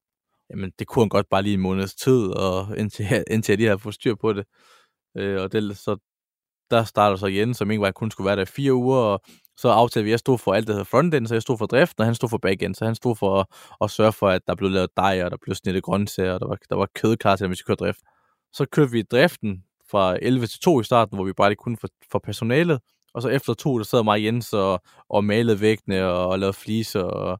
[0.50, 3.68] Jamen, det kunne han godt bare lige en måneds tid, og indtil, indtil jeg lige
[3.68, 4.46] havde fået styr på det.
[5.18, 5.98] Øh, og det, så
[6.72, 9.22] der starter så Jens, som ikke var kun skulle være der i fire uger, og
[9.58, 11.66] så aftalte vi, at jeg stod for alt, der hedder frontend, så jeg stod for
[11.66, 13.46] driften, og han stod for backend, så han stod for at,
[13.82, 16.48] at sørge for, at der blev lavet dej, og der blev snittet grøntsager, og der
[16.48, 18.00] var, der var kød klar til, at vi skulle køre drift.
[18.54, 21.78] Så kørte vi driften fra 11 til 2 i starten, hvor vi bare lige kunne
[21.82, 22.80] for, for personalet,
[23.14, 26.54] og så efter to, der sad mig Jens og, og malede væggene og, og lavede
[26.54, 27.40] fliser og,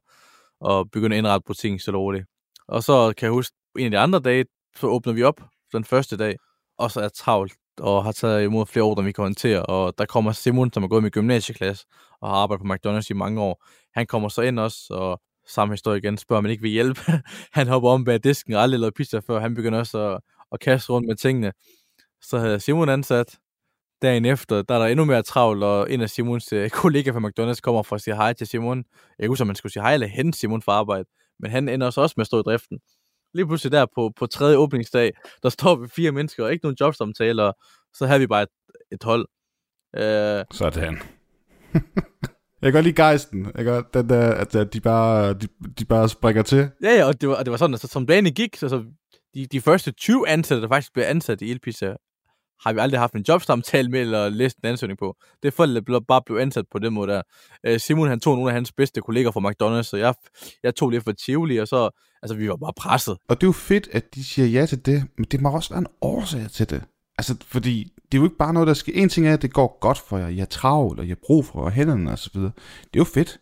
[0.60, 2.26] og begyndte at indrette butikken så roligt.
[2.68, 4.44] Og så kan jeg huske, en af de andre dage,
[4.76, 5.40] så åbner vi op
[5.72, 6.36] den første dag,
[6.78, 9.62] og så er travlt og har taget imod flere ordre, vi kan håndtere.
[9.62, 11.86] Og der kommer Simon, som er gået med gymnasieklasse
[12.20, 13.64] og har arbejdet på McDonald's i mange år.
[13.94, 17.00] Han kommer så ind også, og samme historie igen, spørger man ikke vil hjælpe.
[17.58, 19.40] han hopper om bag disken og aldrig lavet pizza før.
[19.40, 20.20] Han begynder også at,
[20.52, 21.52] at kaste rundt med tingene.
[22.22, 23.38] Så havde Simon ansat.
[24.02, 27.20] dagen efter, der er der endnu mere travlt, og en af Simons øh, kollegaer fra
[27.28, 28.84] McDonald's kommer for at sige hej til Simon.
[29.18, 31.04] Jeg husker, man skulle sige hej eller hente Simon fra arbejde,
[31.40, 32.78] men han ender også med at stå i driften.
[33.36, 36.76] Lige pludselig der på, på tredje åbningsdag, der står vi fire mennesker, og ikke nogen
[36.80, 37.52] jobsamtaler,
[37.94, 38.48] så har vi bare et,
[38.92, 39.26] et hold.
[39.96, 40.98] Øh, Sådan.
[42.62, 43.52] Jeg kan godt lide gejsten.
[43.54, 46.70] Jeg godt, den der, at de bare, de, de bare springer til.
[46.82, 48.68] Ja, ja, og det var, og det var sådan, at så, som dagen gik, så,
[48.68, 48.84] så
[49.34, 51.94] de, de første 20 ansatte, der faktisk blev ansat i Elpisa,
[52.64, 55.16] har vi aldrig haft en jobsamtale med eller læst en ansøgning på.
[55.42, 57.22] Det er folk, der bare blev ansat på den måde der.
[57.66, 60.14] Øh, Simon, han tog nogle af hans bedste kolleger fra McDonald's, så jeg,
[60.62, 61.90] jeg tog lidt for Tivoli, og så,
[62.22, 63.16] altså vi var bare presset.
[63.28, 65.70] Og det er jo fedt, at de siger ja til det, men det må også
[65.70, 66.82] være en årsag til det.
[67.18, 68.92] Altså, fordi det er jo ikke bare noget, der sker.
[68.94, 71.16] En ting er, at det går godt for jer, I har travlt, og I har
[71.26, 72.52] brug for hænderne og så videre.
[72.84, 73.40] Det er jo fedt.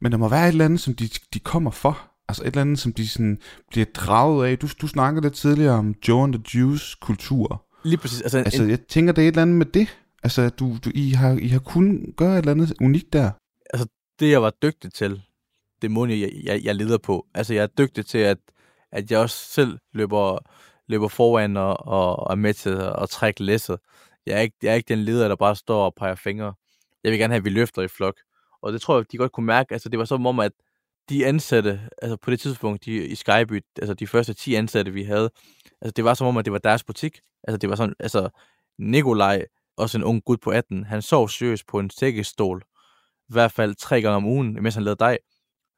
[0.00, 2.10] Men der må være et eller andet, som de, de kommer for.
[2.28, 3.38] Altså et eller andet, som de sådan
[3.70, 4.58] bliver draget af.
[4.58, 7.66] Du, du snakkede lidt tidligere om Joe and the Juice kultur.
[7.84, 8.20] Lige præcis.
[8.20, 8.70] Altså, altså en...
[8.70, 9.98] jeg tænker, det er et eller andet med det.
[10.22, 13.30] Altså, du, du, I, har, I har kun gøre et eller andet unikt der.
[13.72, 13.88] Altså,
[14.20, 15.22] det jeg var dygtig til,
[15.82, 17.26] det må jeg, jeg, jeg leder på.
[17.34, 18.38] Altså, jeg er dygtig til, at,
[18.92, 20.38] at jeg også selv løber,
[20.88, 23.78] løber foran og, og er med til at, at trække læsset.
[24.26, 26.54] Jeg er, ikke, jeg er ikke den leder, der bare står og peger fingre.
[27.04, 28.14] Jeg vil gerne have, at vi løfter i flok.
[28.62, 29.72] Og det tror jeg, de godt kunne mærke.
[29.72, 30.52] Altså, det var som om, at
[31.10, 35.02] de ansatte, altså på det tidspunkt de, i Skyby, altså de første 10 ansatte, vi
[35.02, 35.30] havde,
[35.80, 37.20] altså det var som om, at det var deres butik.
[37.44, 38.28] Altså det var sådan, altså
[38.78, 39.44] Nikolaj,
[39.76, 42.62] også en ung gut på 18, han sov seriøst på en sækkestol,
[43.28, 45.18] i hvert fald tre gange om ugen, mens han lavede dig.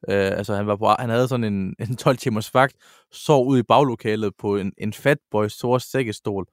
[0.09, 2.77] Øh, altså han, var på, han havde sådan en, en 12 timers vagt,
[3.13, 6.47] sov ud i baglokalet på en, en fatboy stor sækkestol,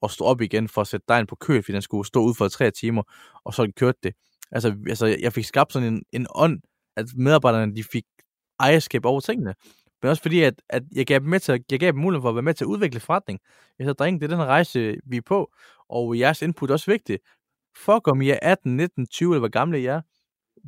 [0.00, 2.34] og stod op igen for at sætte dejen på køl, fordi den skulle stå ud
[2.34, 3.02] for tre timer,
[3.44, 4.14] og så kørte det.
[4.52, 6.60] Altså, altså jeg fik skabt sådan en, en ånd,
[6.96, 8.04] at medarbejderne de fik
[8.60, 9.54] ejerskab over tingene.
[10.02, 12.28] Men også fordi, at, at jeg gav dem, med til, jeg gav dem mulighed for
[12.28, 13.40] at være med til at udvikle forretning.
[13.78, 15.52] Jeg sagde, drenge, det er den rejse, vi er på,
[15.88, 17.22] og jeres input er også vigtigt.
[17.76, 20.00] Fuck om I er 18, 19, 20 eller hvor gamle I er.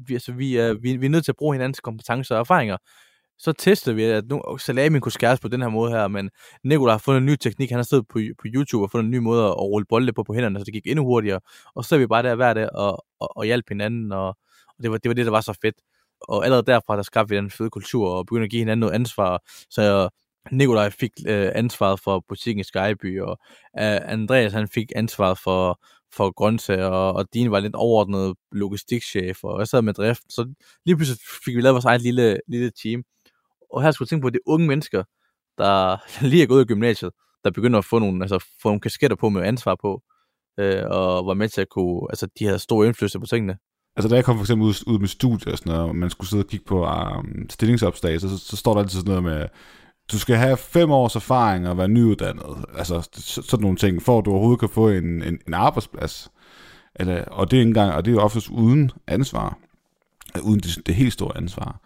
[0.07, 2.77] Vi, altså, vi, er, vi, vi er nødt til at bruge hinandens kompetencer og erfaringer.
[3.39, 6.31] Så testede vi, at nu salami kunne skæres på den her måde her, men
[6.65, 7.71] Nikolaj har fundet en ny teknik.
[7.71, 10.23] Han har siddet på, på YouTube og fundet en ny måde at rulle bolde på
[10.23, 11.41] på hænderne, så det gik endnu hurtigere.
[11.75, 14.29] Og så er vi bare der hver dag og, og, og hjalp hinanden, og,
[14.69, 15.77] og det, var, det var det, der var så fedt
[16.21, 18.95] og allerede derfra, der skabte vi den fede kultur, og begyndte at give hinanden noget
[18.95, 20.09] ansvar, så
[20.51, 23.39] Nikolaj fik øh, ansvaret for butikken i Skyby, og
[23.79, 25.81] øh, Andreas han fik ansvaret for,
[26.13, 30.55] for grøntsager, og, og Dine var lidt overordnet logistikchef, og jeg sad med drift, så
[30.85, 33.05] lige pludselig fik vi lavet vores eget lille, lille team.
[33.71, 35.05] Og her skulle jeg tænke på, at det er unge mennesker,
[35.59, 35.97] der
[36.31, 37.13] lige er gået i gymnasiet,
[37.45, 40.03] der begynder at få nogle, altså, få nogle kasketter på med ansvar på,
[40.59, 43.59] øh, og var med til at kunne, altså de havde stor indflydelse på tingene.
[43.97, 46.11] Altså da jeg kom for eksempel ud, ud med studier og sådan noget, og man
[46.11, 49.25] skulle sidde og kigge på um, stillingsopslag, så, så, så står der altid sådan noget
[49.25, 49.47] med,
[50.13, 52.65] du skal have fem års erfaring og være nyuddannet.
[52.79, 53.09] Altså
[53.43, 56.31] sådan nogle ting, for at du overhovedet kan få en, en, en arbejdsplads.
[56.95, 59.59] Eller, og det er engang, og det er jo oftest uden ansvar.
[60.43, 61.81] Uden det, det helt store ansvar.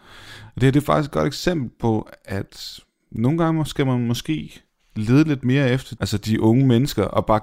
[0.45, 4.07] Og det her det er faktisk et godt eksempel på, at nogle gange skal man
[4.07, 4.63] måske
[4.97, 7.41] lede lidt mere efter altså de unge mennesker, og bare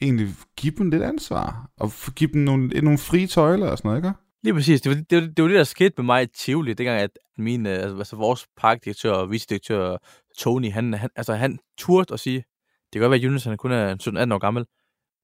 [0.00, 3.98] egentlig give dem lidt ansvar, og give dem nogle, nogle frie tøjler og sådan noget,
[3.98, 4.12] ikke?
[4.42, 4.80] Lige præcis.
[4.80, 7.10] Det var det, var, det, var det der skete med mig i Tivoli, dengang at
[7.38, 9.96] min, øh, altså, altså, vores parkdirektør og vicedirektør
[10.38, 13.56] Tony, han, han, altså, han turde at sige, det kan godt være, at Jonas han
[13.56, 13.94] kun er
[14.30, 14.64] 17-18 år gammel,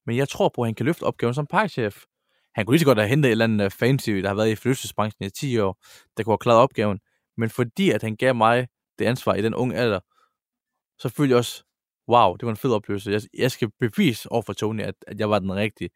[0.05, 2.03] men jeg tror på, at han kan løfte opgaven som parkchef.
[2.55, 4.49] Han kunne lige så godt have hentet et eller andet øh, fancy, der har været
[4.49, 5.83] i forlystelsesbranchen i 10 år,
[6.17, 6.99] der kunne have klaret opgaven.
[7.37, 8.67] Men fordi at han gav mig
[8.99, 9.99] det ansvar i den unge alder,
[11.01, 11.63] så følte jeg også,
[12.11, 13.11] wow, det var en fed oplevelse.
[13.11, 15.89] Jeg, jeg skal bevise over for Tony, at, at jeg var den rigtige,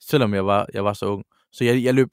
[0.00, 1.24] selvom jeg var, jeg var så ung.
[1.52, 2.08] Så jeg, jeg løb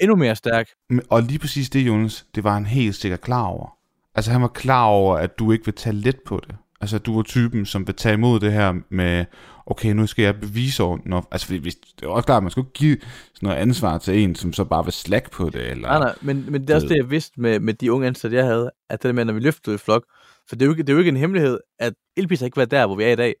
[0.00, 0.68] endnu mere stærk.
[1.10, 3.76] Og lige præcis det, Jonas, det var han helt sikkert klar over.
[4.14, 6.56] Altså han var klar over, at du ikke vil tage let på det.
[6.80, 9.24] Altså du var typen, som vil tage imod det her med,
[9.66, 11.26] okay, nu skal jeg bevise ordentligt.
[11.30, 12.96] Altså fordi hvis, det er også klart, at man skulle give
[13.34, 15.70] sådan noget ansvar til en, som så bare vil slække på det.
[15.70, 18.06] Eller, nej, nej, men, men det er også det, jeg vidste med, med de unge
[18.06, 20.04] ansatte, jeg havde, at det der med, når vi løftede i flok,
[20.48, 22.64] for det er, jo ikke, det er jo ikke en hemmelighed, at Elpis ikke var
[22.64, 23.34] der, hvor vi er i dag,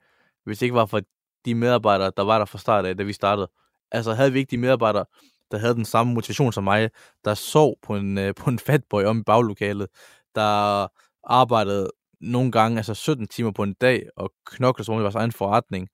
[0.44, 1.00] hvis det ikke var for
[1.44, 3.50] de medarbejdere, der var der fra start af, da vi startede.
[3.92, 5.04] Altså havde vi ikke de medarbejdere,
[5.50, 6.90] der havde den samme motivation som mig,
[7.24, 9.86] der sov på en, øh, på en fatboy om i baglokalet,
[10.34, 10.86] der
[11.24, 15.06] arbejdede nogle gange, altså 17 timer på en dag, og knoklede som om det var
[15.06, 15.88] vores egen forretning,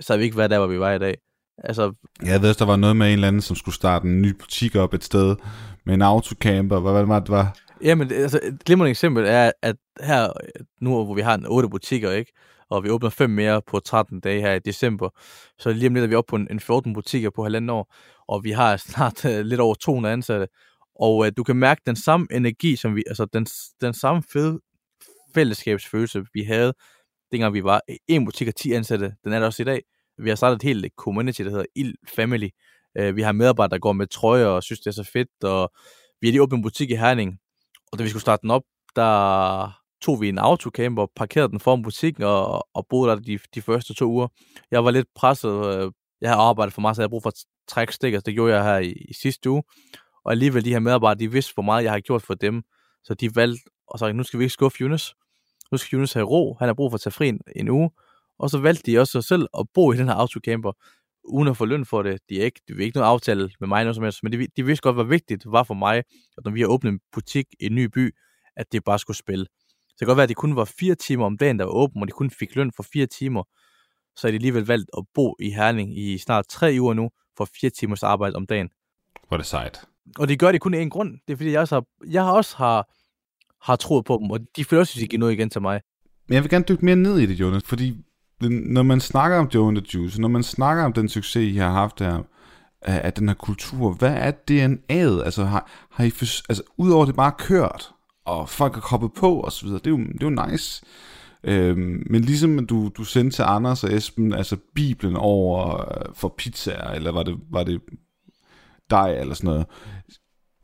[0.00, 1.18] så havde vi ikke været der, hvor vi var i dag.
[1.64, 1.92] Altså,
[2.22, 4.76] jeg ved, der var noget med en eller anden, som skulle starte en ny butik
[4.76, 5.36] op et sted,
[5.84, 7.56] med en autocamper, hvad var det, det var?
[7.82, 10.32] Jamen, altså, et glimrende eksempel er, at her,
[10.80, 12.32] nu hvor vi har en otte butikker, ikke?
[12.70, 15.08] og vi åbner fem mere på 13 dage her i december,
[15.58, 17.94] så lige om lidt er vi oppe på en, en 14 butikker på halvanden år,
[18.28, 20.48] og vi har snart uh, lidt over 200 ansatte,
[21.00, 23.46] og uh, du kan mærke den samme energi, som vi, altså den,
[23.80, 24.60] den samme fede
[25.34, 26.74] fællesskabsfølelse, vi havde,
[27.32, 29.82] dengang vi var en butik og 10 ansatte, den er der også i dag.
[30.18, 32.48] vi har startet et helt øh, community, der hedder Ild Family.
[33.00, 35.72] Uh, vi har medarbejdere, der går med trøjer og synes, det er så fedt, og
[36.20, 37.38] vi har lige åbnet en butik i Herning,
[37.92, 38.62] og da vi skulle starte den op,
[38.96, 43.62] der tog vi en autocamper, parkerede den foran butikken og, og boede der de, de
[43.62, 44.28] første to uger.
[44.70, 45.66] Jeg var lidt presset.
[45.66, 48.20] Øh, jeg havde arbejdet for meget, så jeg havde brug for at trække stikker.
[48.20, 49.62] Det gjorde jeg her i, i sidste uge.
[50.24, 52.62] Og alligevel de her medarbejdere, de vidste, hvor meget jeg har gjort for dem.
[53.04, 55.14] Så de valgte og sagde, nu skal vi ikke skuffe Yunus.
[55.72, 56.56] Nu skal Yunus have ro.
[56.58, 57.90] Han har brug for at tage fri en, en uge.
[58.38, 60.72] Og så valgte de også selv at bo i den her autocamper,
[61.28, 62.20] uden at få løn for det.
[62.28, 64.46] De er ikke, de vil ikke noget aftale med mig, noget som helst, men de,
[64.56, 65.96] de vidste godt, hvor vigtigt det var for mig,
[66.38, 68.14] at når vi har åbnet en butik i en ny by,
[68.56, 69.46] at det bare skulle spille.
[69.68, 71.72] Så det kan godt være, at det kun var fire timer om dagen, der var
[71.72, 73.42] åben, og de kun fik løn for fire timer.
[74.16, 77.48] Så er de alligevel valgt at bo i Herning i snart tre uger nu, for
[77.60, 78.68] fire timers arbejde om dagen.
[79.28, 79.84] Hvor er det sejt.
[80.18, 81.12] Og de gør det kun af en grund.
[81.26, 82.88] Det er fordi, jeg også har, jeg har også har,
[83.62, 85.80] har troet på dem, og de føler også, at de giver noget igen til mig.
[86.28, 88.04] Men jeg vil gerne dykke mere ned i det, Jonas, fordi
[88.40, 91.56] når man snakker om Joe and the Juice, når man snakker om den succes, I
[91.56, 92.22] har haft her,
[92.82, 95.24] af den her kultur, hvad er DNA'et?
[95.24, 97.90] Altså, har, har I, for, altså, udover det bare kørt,
[98.24, 99.78] og folk har koppet på og så videre.
[99.78, 100.82] Det er jo, det er jo nice.
[101.44, 106.34] Øhm, men ligesom du, du sendte til Anders og Esben, altså Bibelen over øh, for
[106.38, 107.80] pizzaer, eller var det, var det
[108.90, 109.66] dig eller sådan noget.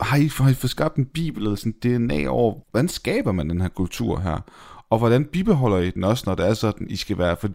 [0.00, 3.50] Har I, har I fået skabt en bibel eller sådan DNA over, hvordan skaber man
[3.50, 4.40] den her kultur her?
[4.94, 7.36] Og hvordan bibeholder I den også, når det er sådan, I skal være?
[7.36, 7.48] For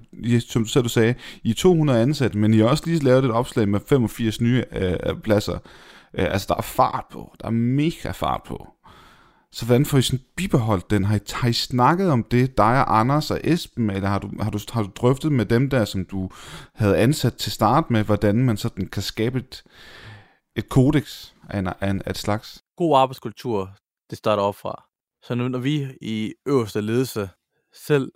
[0.49, 3.25] som du selv du sagde, I er 200 ansatte, men I har også lige lavet
[3.25, 5.53] et opslag med 85 nye øh, øh, pladser.
[6.13, 7.35] Øh, altså, der er fart på.
[7.41, 8.67] Der er mega fart på.
[9.51, 11.05] Så hvordan får I sådan bibeholdt den?
[11.05, 14.29] Har I, har I snakket om det, dig og Anders og Esben, eller har du,
[14.41, 16.29] har, du, har du drøftet med dem der, som du
[16.75, 19.63] havde ansat til start med, hvordan man sådan kan skabe et,
[20.55, 22.63] et kodex af, en, af, en, af et slags?
[22.77, 23.69] God arbejdskultur,
[24.09, 24.88] det starter op fra.
[25.23, 27.29] Så nu, når vi i øverste ledelse
[27.73, 28.11] selv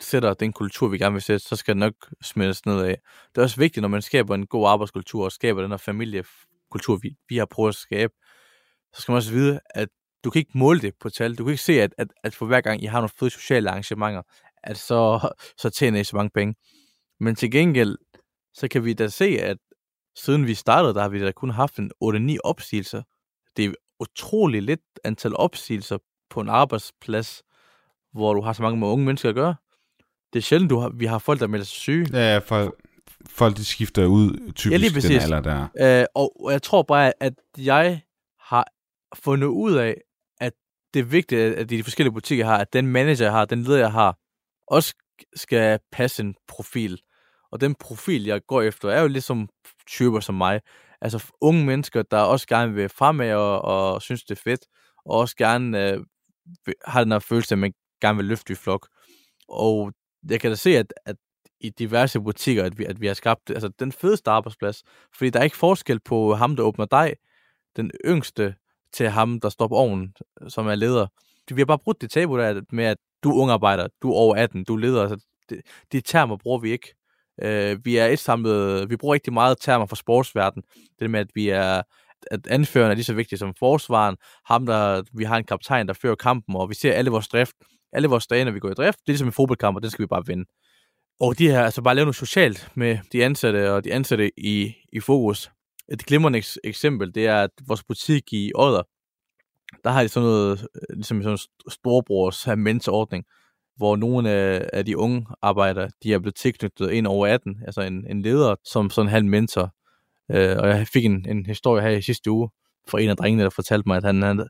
[0.00, 3.00] sætter den kultur, vi gerne vil sætte, så skal det nok smittes ned af.
[3.34, 6.96] Det er også vigtigt, når man skaber en god arbejdskultur og skaber den her familiekultur,
[6.96, 8.12] vi, vi har prøvet at skabe,
[8.94, 9.88] så skal man også vide, at
[10.24, 11.34] du kan ikke måle det på tal.
[11.34, 13.70] Du kan ikke se, at, at, at for hver gang I har nogle fede sociale
[13.70, 14.22] arrangementer,
[14.62, 15.30] at så,
[15.62, 16.54] så tjener I så mange penge.
[17.20, 17.98] Men til gengæld,
[18.54, 19.56] så kan vi da se, at
[20.16, 23.02] siden vi startede, der har vi da kun haft en 8-9 opsigelser.
[23.56, 25.98] Det er utrolig lidt antal opsigelser
[26.30, 27.42] på en arbejdsplads,
[28.12, 29.54] hvor du har så mange med unge mennesker at gøre.
[30.32, 32.06] Det er sjældent, du har, vi har folk, der melder sig syge.
[32.12, 32.74] Ja, ja folk,
[33.26, 35.22] folk de skifter ud typisk ja, lige præcis.
[35.22, 36.00] den alder der.
[36.00, 38.02] Øh, og jeg tror bare, at jeg
[38.40, 38.66] har
[39.14, 39.96] fundet ud af,
[40.40, 40.52] at
[40.94, 43.78] det er vigtigt, at de forskellige butikker har, at den manager, jeg har, den leder,
[43.78, 44.18] jeg har,
[44.66, 44.94] også
[45.34, 47.00] skal passe en profil.
[47.52, 49.48] Og den profil, jeg går efter, er jo ligesom
[49.86, 50.60] typer som mig.
[51.00, 54.60] Altså unge mennesker, der også gerne vil fremad og, og synes, det er fedt,
[55.04, 56.00] og også gerne øh,
[56.84, 58.88] har den her følelse, at man gerne vil løfte i flok.
[59.48, 59.92] Og
[60.30, 61.16] jeg kan da se, at, at
[61.60, 64.82] i diverse butikker, at vi, at vi har skabt altså, den fedeste arbejdsplads.
[65.16, 67.14] Fordi der er ikke forskel på ham, der åbner dig,
[67.76, 68.54] den yngste,
[68.92, 70.14] til ham, der står på oven,
[70.48, 71.06] som er leder.
[71.50, 74.36] Vi har bare brudt det tabu der med, at du er ungarbejder, du er over
[74.36, 75.02] 18, du er leder.
[75.02, 75.60] Altså, det,
[75.92, 76.94] de termer bruger vi ikke.
[77.42, 80.62] Uh, vi er et samlet, vi bruger rigtig meget termer for sportsverden.
[80.98, 81.82] Det med, at vi er,
[82.30, 84.16] at anføreren er lige så vigtig som forsvaren.
[84.46, 87.56] Ham, der, vi har en kaptajn, der fører kampen, og vi ser alle vores drift.
[87.92, 89.90] Alle vores dage, når vi går i drift, det er ligesom en fodboldkamp, og den
[89.90, 90.44] skal vi bare vinde.
[91.20, 94.74] Og de her, altså bare lave noget socialt med de ansatte, og de ansatte i,
[94.92, 95.50] i fokus.
[95.92, 98.82] Et glimrende eksempel, det er, at vores butik i Odder,
[99.84, 103.24] der har de sådan noget, øh, ligesom sådan en storbrors mentorordning,
[103.76, 107.80] hvor nogle af, af de unge arbejdere, de er blevet tilknyttet ind over 18, altså
[107.80, 109.74] en, en leder som sådan en halv mentor.
[110.32, 112.48] Øh, og jeg fik en, en historie her i sidste uge
[112.88, 114.48] fra en af drengene, der fortalte mig, at han havde,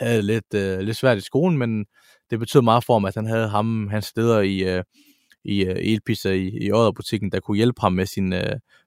[0.00, 1.84] havde lidt, øh, lidt svært i skolen, men
[2.30, 4.84] det betød meget for ham, at han havde ham, hans leder i, øh,
[5.44, 8.40] i uh, Elpizza i, i Odder-butikken, der kunne hjælpe ham med sin, uh,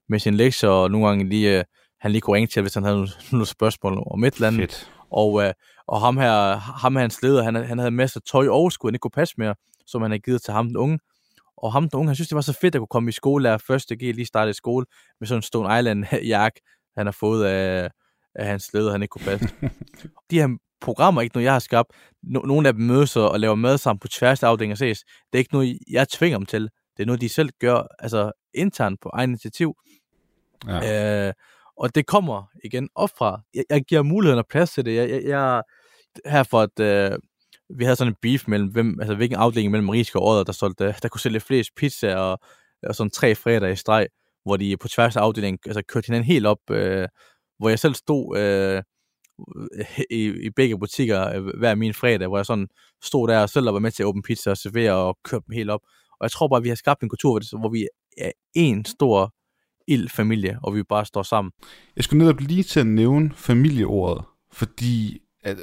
[0.09, 1.63] med sin lektier, og nogle gange lige, uh,
[1.99, 4.61] han lige kunne ringe til, hvis han havde nogle, nogle spørgsmål om et eller andet.
[4.61, 4.91] Fedt.
[5.11, 5.43] Og, uh,
[5.87, 8.95] og ham her, ham her hans leder, han, han havde masser af tøj overskud, han
[8.95, 10.99] ikke kunne passe mere, som han havde givet til ham den unge.
[11.61, 13.43] Og ham den unge, han synes, det var så fedt at kunne komme i skole,
[13.43, 14.85] lære første G, lige starte i skole,
[15.19, 16.51] med sådan en Stone Island-jak,
[16.97, 17.89] han har fået af,
[18.35, 19.49] af hans leder, han ikke kunne passe.
[20.31, 21.89] de her programmer ikke noget, jeg har skabt.
[22.25, 24.99] No- nogle af dem mødes og laver mad sammen på tværs af afdelingen ses.
[24.99, 26.61] Det er ikke noget, jeg tvinger dem til.
[26.97, 29.75] Det er noget, de selv gør, altså internt på egen initiativ.
[30.67, 31.27] Ja.
[31.27, 31.33] Øh,
[31.77, 33.41] og det kommer igen op fra.
[33.53, 34.95] Jeg, jeg giver muligheden og plads til det.
[34.95, 35.63] Jeg, jeg, jeg
[36.25, 37.17] her for at øh,
[37.77, 40.51] vi havde sådan en beef mellem, hvem, altså hvilken afdeling mellem Mariske og Odder, der,
[40.51, 42.39] solgte, der kunne sælge flest pizza og,
[42.83, 44.07] og sådan tre fredag i streg,
[44.45, 47.07] hvor de på tværs af afdelingen altså, kørte hinanden helt op, øh,
[47.59, 48.83] hvor jeg selv stod øh,
[50.09, 52.67] i, i begge butikker øh, hver min fredag, hvor jeg sådan
[53.03, 55.53] stod der og selv var med til at åbne pizza og servere og køre dem
[55.53, 55.81] helt op.
[56.11, 59.33] Og jeg tror bare, at vi har skabt en kultur, hvor vi er en stor
[59.87, 61.51] ild familie, og vi bare står sammen.
[61.95, 65.57] Jeg skulle netop lige til at nævne familieordet, fordi at,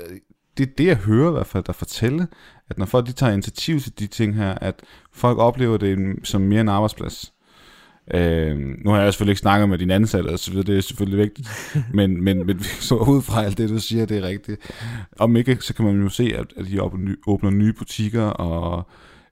[0.59, 2.27] det er det, jeg hører i hvert fald, der fortæller,
[2.71, 4.83] at når folk de tager initiativ til de ting her, at
[5.13, 7.33] folk oplever det som mere en arbejdsplads.
[8.15, 11.49] Øh, nu har jeg selvfølgelig ikke snakket med dine ansatte, så det er selvfølgelig vigtigt,
[11.95, 14.73] men, men, men så ud fra alt det, du siger, det er rigtigt.
[15.19, 16.83] Om ikke, så kan man jo se, at, at de
[17.27, 18.89] åbner nye butikker, og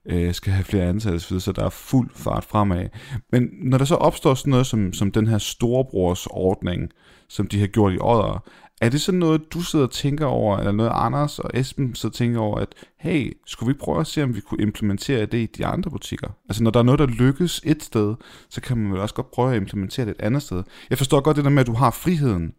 [0.09, 2.89] øh, skal have flere ansatte, så der er fuld fart fremad.
[3.33, 6.91] Men når der så opstår sådan noget som, som den her storebrorsordning,
[7.29, 8.41] som de har gjort i året,
[8.81, 12.13] er det sådan noget, du sidder og tænker over, eller noget Anders og Esben sidder
[12.13, 15.39] og tænker over, at hey, skulle vi prøve at se, om vi kunne implementere det
[15.39, 16.29] i de andre butikker?
[16.49, 18.15] Altså når der er noget, der lykkes et sted,
[18.49, 20.63] så kan man vel også godt prøve at implementere det et andet sted.
[20.91, 22.55] Jeg forstår godt det der med, at du har friheden,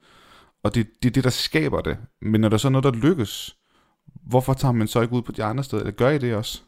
[0.64, 1.98] og det, det er det, der skaber det.
[2.22, 3.56] Men når der så er noget, der lykkes,
[4.24, 5.82] hvorfor tager man så ikke ud på de andre steder?
[5.82, 6.62] Eller gør I det også?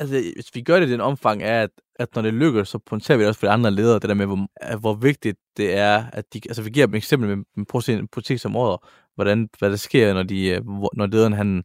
[0.00, 2.78] Altså, hvis vi gør det i den omfang, er, at, at når det lykkes, så
[2.78, 5.76] pointerer vi det også for de andre ledere, det der med, hvor, hvor vigtigt det
[5.76, 7.66] er, at de, altså vi giver dem et eksempel med, med
[8.12, 8.78] prøv som
[9.14, 10.62] hvordan, hvad der sker, når, de, øh,
[10.94, 11.64] når lederen han,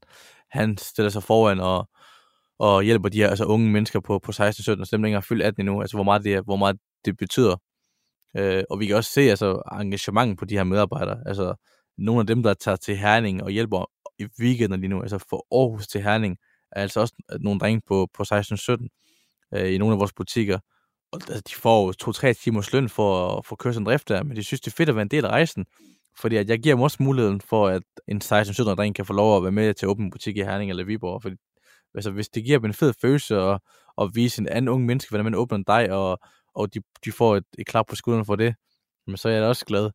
[0.52, 1.90] han stiller sig foran og,
[2.60, 5.62] og hjælper de her altså unge mennesker på, på 16, 17, og stemninger fyldt 18
[5.62, 7.56] endnu, altså hvor meget det, er, hvor meget det betyder.
[8.38, 11.18] Øh, og vi kan også se altså, engagementet på de her medarbejdere.
[11.26, 11.56] Altså
[11.98, 13.86] nogle af dem, der tager til Herning og hjælper
[14.20, 16.38] i weekenden lige nu, altså for Aarhus til Herning,
[16.72, 18.88] er altså også nogle drenge på, på 16-17
[19.54, 20.60] øh, i nogle af vores butikker.
[21.12, 24.38] Og altså, de får jo to-tre timers løn for at få kørt drift der, men
[24.38, 25.66] de synes, det er fedt at være en del af rejsen.
[26.20, 29.38] Fordi at jeg giver dem også muligheden for, at en 16-17 dreng kan få lov
[29.38, 31.22] at være med til at åbne en butik i Herning eller Viborg.
[31.22, 31.36] Fordi,
[31.96, 33.60] altså, hvis det giver dem en fed følelse at,
[34.02, 36.20] at vise en anden ung menneske, hvordan man åbner en dej, og,
[36.56, 38.56] og de, de får et, et klap på skulderen for det,
[39.08, 39.90] men så er jeg da også glad.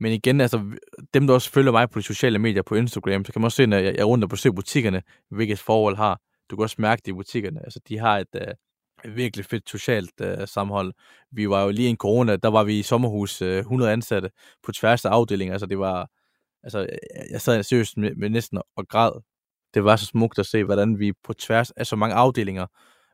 [0.00, 0.78] Men igen, altså,
[1.14, 3.56] dem der også følger mig på de sociale medier på Instagram, så kan man også
[3.56, 6.20] se, når jeg er rundt og besøger butikkerne, hvilket forhold har.
[6.50, 7.60] Du kan også mærke det i butikkerne.
[7.64, 8.54] Altså, de har et, øh,
[9.04, 10.92] virkelig fedt socialt øh, sammenhold.
[11.30, 14.30] Vi var jo lige i en corona, der var vi i sommerhus øh, 100 ansatte
[14.62, 15.52] på tværs af afdelingen.
[15.52, 16.10] Altså, det var,
[16.62, 16.86] altså,
[17.30, 19.22] jeg sad seriøst med, med næsten og græd.
[19.74, 22.66] Det var så smukt at se, hvordan vi på tværs af så mange afdelinger,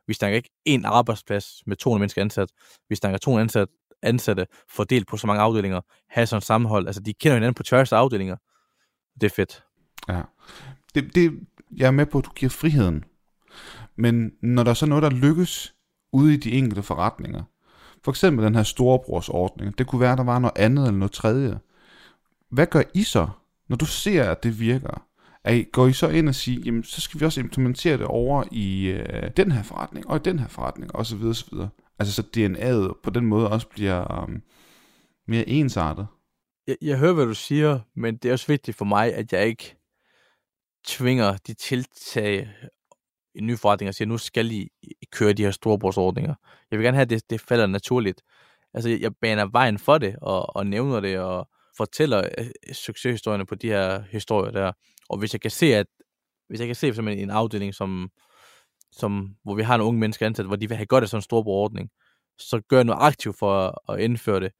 [0.07, 2.49] vi snakker ikke en arbejdsplads med 200 mennesker ansat.
[2.89, 3.67] Vi snakker 200 ansat,
[4.01, 6.87] ansatte fordelt på så mange afdelinger, have sådan et sammenhold.
[6.87, 8.35] Altså, de kender hinanden på tværs af afdelinger.
[9.21, 9.63] Det er fedt.
[10.09, 10.21] Ja.
[10.95, 11.39] Det, det,
[11.77, 13.03] jeg er med på, at du giver friheden.
[13.97, 15.73] Men når der er så noget, der lykkes
[16.13, 17.43] ude i de enkelte forretninger,
[18.03, 21.59] for eksempel den her storebrorsordning, det kunne være, der var noget andet eller noget tredje.
[22.51, 23.27] Hvad gør I så,
[23.69, 25.07] når du ser, at det virker?
[25.43, 28.05] Er I, går I så ind og siger, jamen så skal vi også implementere det
[28.05, 31.23] over i øh, den her forretning, og i den her forretning, osv.
[31.23, 31.57] osv.
[31.99, 34.41] Altså så DNA'et på den måde også bliver um,
[35.27, 36.07] mere ensartet.
[36.67, 39.47] Jeg, jeg hører, hvad du siger, men det er også vigtigt for mig, at jeg
[39.47, 39.75] ikke
[40.85, 42.49] tvinger de tiltag
[43.35, 44.69] en ny forretning og siger, nu skal I
[45.11, 46.35] køre de her storebrugsordninger.
[46.71, 48.21] Jeg vil gerne have, at det, det falder naturligt.
[48.73, 53.45] Altså, jeg baner vejen for det, og, og nævner det, og fortæller øh, øh, succeshistorierne
[53.45, 54.71] på de her historier der.
[55.09, 55.85] Og hvis jeg kan se, at
[56.47, 58.09] hvis jeg kan se som en afdeling, som
[58.95, 61.17] som, hvor vi har nogle unge mennesker ansat, hvor de vil have godt af sådan
[61.17, 61.87] en stor
[62.37, 64.51] så gør jeg noget aktivt for at, at indføre det.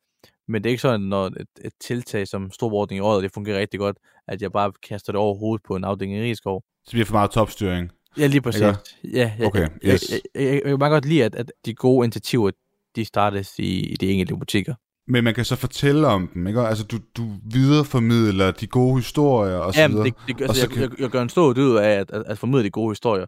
[0.48, 3.60] Men det er ikke sådan, når et, et tiltag som storordning i året, det fungerer
[3.60, 3.98] rigtig godt,
[4.28, 6.64] at jeg bare kaster det over hovedet på en afdeling i Rigskov.
[6.86, 7.92] Så bliver for meget topstyring?
[8.18, 8.62] Ja, lige præcis.
[8.62, 9.18] Ikke?
[9.18, 10.12] Ja, ja, okay, yes.
[10.12, 12.52] jeg, jeg, jeg, jeg, kan godt lide, at, at de gode initiativer,
[12.96, 14.76] de startes i, i de enkelte butikker.
[15.08, 16.62] Men man kan så fortælle om dem, ikke?
[16.62, 20.70] Altså, du, du videreformidler de gode historier og så Jamen, det, det, altså, så jeg,
[20.70, 20.82] kan...
[20.82, 23.26] jeg, jeg gør en stor ud af at, at, at formidle de gode historier.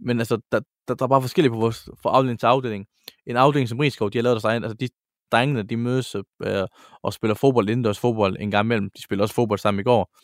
[0.00, 2.86] Men altså, der, der, der er bare forskellige på vores, fra afdeling til afdeling.
[3.26, 4.88] En afdeling som Rigskov, de har lavet deres egen, altså de
[5.32, 6.66] drengene, de mødes øh,
[7.02, 8.90] og spiller fodbold, indendørs fodbold en gang imellem.
[8.96, 10.16] De spiller også fodbold sammen i går.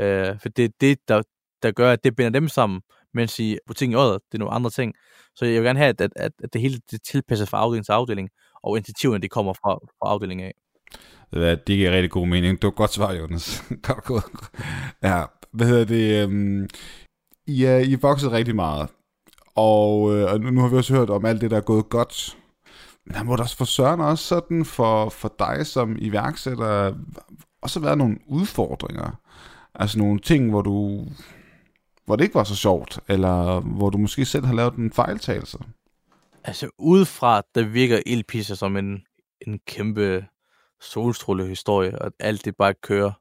[0.00, 1.22] Øh, for det er det, der,
[1.62, 2.80] der gør, at det binder dem sammen,
[3.16, 4.94] mens i butikken i øjet, det er nogle andre ting.
[5.36, 7.92] Så jeg vil gerne have, at, at, at det hele det tilpasses fra afdeling til
[7.92, 8.28] afdeling,
[8.62, 10.54] og initiativerne, det kommer fra, fra afdelingen af.
[11.32, 12.62] Det giver rigtig god mening.
[12.62, 13.64] Du har godt svar, Jonas.
[13.88, 14.24] godt gået.
[15.02, 16.24] Ja, hvad hedder det?
[16.26, 16.68] Um,
[17.46, 18.88] I, er, I er vokset rigtig meget.
[19.54, 22.36] Og, øh, og nu, har vi også hørt om alt det, der er gået godt.
[23.06, 26.94] Men der må der for Søren også sådan for, for dig som iværksætter
[27.62, 29.20] også været nogle udfordringer.
[29.74, 31.06] Altså nogle ting, hvor du
[32.06, 35.58] hvor det ikke var så sjovt, eller hvor du måske selv har lavet en fejltagelse.
[36.44, 39.02] Altså udefra, der virker Ildpisser som en,
[39.46, 40.26] en kæmpe
[40.80, 43.12] solstrålehistorie, og alt det bare kører.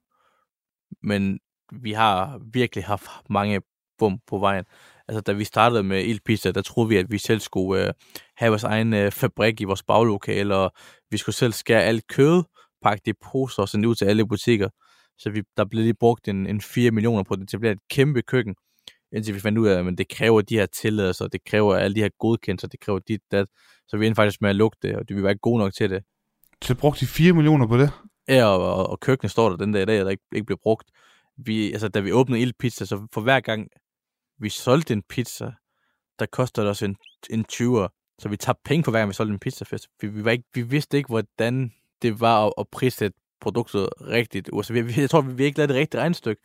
[1.04, 1.40] Men
[1.72, 3.62] vi har virkelig haft mange
[3.98, 4.66] bum på vejen
[5.08, 7.94] altså da vi startede med Ildpizza, der troede vi, at vi selv skulle øh,
[8.38, 10.72] have vores egen øh, fabrik i vores baglokale, og
[11.12, 12.44] vi skulle selv skære alt kød,
[12.82, 14.70] pakke det i poser og sende ud til alle butikker.
[15.18, 17.80] Så vi, der blev lige brugt en, en 4 millioner på det til at et
[17.90, 18.56] kæmpe køkken
[19.16, 22.02] indtil vi fandt ud af, at det kræver de her tilladelser, det kræver alle de
[22.02, 23.48] her godkendelser, det kræver dit, dat,
[23.88, 25.74] så vi endte faktisk med at lukke det, og det, vi var ikke gode nok
[25.74, 26.04] til det.
[26.64, 27.92] Så brugte de 4 millioner på det?
[28.28, 30.58] Ja, og, og, og køkkenet står der den dag i dag, der ikke, ikke blev
[30.64, 30.92] brugt.
[31.38, 33.68] Vi, altså, da vi åbnede Il Pizza, så for hver gang
[34.40, 35.52] vi solgte en pizza,
[36.20, 36.96] der kostede det os en,
[37.30, 38.16] en 20'er.
[38.20, 39.88] Så vi tabte penge på hver gang vi solgte en pizzafest.
[40.02, 44.50] Vi, vi, var ikke, vi vidste ikke, hvordan det var at, at prissætte produktet rigtigt.
[44.54, 46.42] Altså, vi, jeg tror, vi, vi ikke lavede det rigtige regnstykke.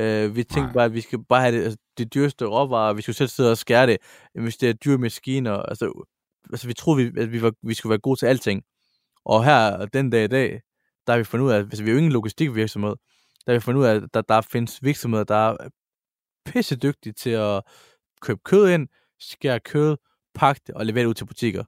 [0.00, 0.72] Uh, vi tænkte Nej.
[0.72, 3.50] bare, at vi skal bare have det, altså, det dyreste råvarer, vi skulle selv sidde
[3.50, 3.98] og skære det,
[4.34, 5.52] hvis det er dyre maskiner.
[5.52, 6.04] Altså,
[6.52, 8.62] altså vi troede, vi, at vi, var, vi skulle være gode til alting.
[9.24, 10.60] Og her, den dag i dag,
[11.06, 12.94] der har vi fundet ud af, at hvis vi er jo ingen logistikvirksomhed,
[13.46, 15.68] der har vi fundet ud af, at der, der findes virksomheder, der er
[16.46, 17.62] pisse dygtige til at
[18.22, 18.88] købe kød ind,
[19.20, 19.96] skære kød,
[20.34, 21.64] pakke det og levere det ud til butikker.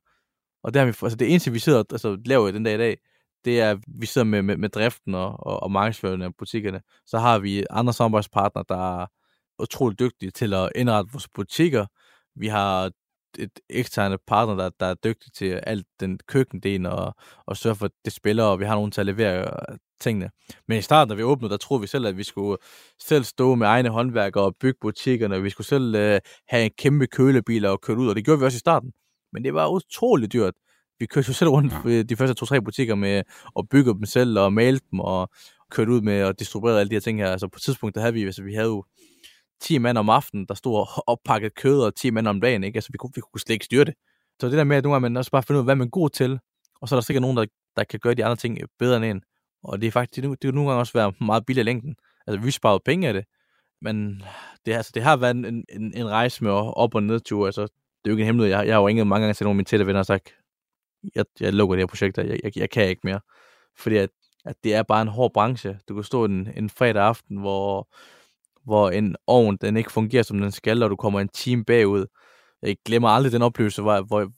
[0.63, 2.99] Og det, har vi, altså det eneste, vi sidder altså, laver den dag i dag,
[3.47, 6.81] det er, at vi sidder med, med, med driften og, og, og markedsføringen af butikkerne.
[7.07, 9.07] Så har vi andre samarbejdspartnere, der er
[9.59, 11.87] utrolig dygtige til at indrette vores butikker.
[12.37, 12.91] Vi har
[13.39, 17.15] et eksterne partner, der, der er dygtig til alt den køkkendel og,
[17.47, 20.31] og sørge for, at det spiller, og vi har nogen til at levere øh, tingene.
[20.69, 22.57] Men i starten, da vi åbnede, der troede vi selv, at vi skulle
[23.03, 26.71] selv stå med egne håndværkere og bygge butikkerne, og vi skulle selv øh, have en
[26.79, 28.93] kæmpe kølebil og køre ud, og det gjorde vi også i starten.
[29.33, 30.55] Men det var utroligt dyrt.
[30.99, 32.03] Vi kørte jo selv rundt ja.
[32.03, 33.23] de første to-tre butikker med
[33.59, 35.31] at bygge dem selv og male dem og
[35.71, 37.31] kørte ud med at distribuere alle de her ting her.
[37.31, 38.85] Altså på et tidspunkt, der havde vi, altså vi havde jo
[39.61, 42.77] 10 mand om aftenen, der stod og oppakket kød, og 10 mand om dagen, ikke?
[42.77, 43.95] Altså, vi kunne, vi kunne slet ikke styre det.
[44.41, 45.87] Så det der med, at nogle gange man også bare finder ud af, hvad man
[45.87, 46.39] er god til,
[46.81, 49.05] og så er der sikkert nogen, der, der kan gøre de andre ting bedre end
[49.05, 49.23] en.
[49.63, 51.97] Og det er faktisk, det, det nogle gange også være meget billigt i længden.
[52.27, 53.25] Altså, vi sparede penge af det,
[53.83, 54.23] men
[54.67, 57.47] det, altså, det har været en, en, en rejse med op- og nedtur.
[57.47, 57.71] Altså, det
[58.05, 58.57] er jo ikke en hemmelighed.
[58.57, 60.35] Jeg, jeg har jo ringet mange gange til nogle af mine tætte venner og sagt,
[61.15, 63.21] jeg, jeg lukker det her projekt, jeg, jeg, jeg kan ikke mere.
[63.79, 64.11] Fordi at,
[64.45, 65.79] at det er bare en hård branche.
[65.89, 67.89] Du kan stå en, en fredag aften, hvor
[68.67, 72.07] hvor en ovn den ikke fungerer, som den skal, og du kommer en time bagud.
[72.63, 74.33] Jeg glemmer aldrig den oplevelse, hvor, hvor et